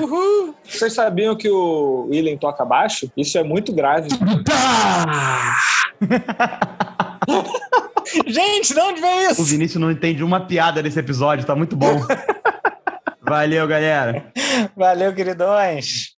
Vocês 0.64 0.92
sabiam 0.92 1.36
que 1.36 1.48
o 1.48 2.08
William 2.10 2.36
toca 2.36 2.64
baixo? 2.64 3.10
Isso 3.16 3.38
é 3.38 3.42
muito 3.42 3.72
grave. 3.72 4.08
Gente, 8.26 8.74
de 8.74 8.80
onde 8.80 9.00
veio 9.00 9.28
O 9.28 9.32
isso? 9.32 9.44
Vinícius 9.44 9.80
não 9.80 9.90
entende 9.90 10.24
uma 10.24 10.40
piada 10.40 10.82
desse 10.82 10.98
episódio, 10.98 11.46
tá 11.46 11.54
muito 11.54 11.76
bom. 11.76 12.00
Valeu, 13.30 13.64
galera. 13.68 14.32
Valeu, 14.76 15.14
queridões. 15.14 16.08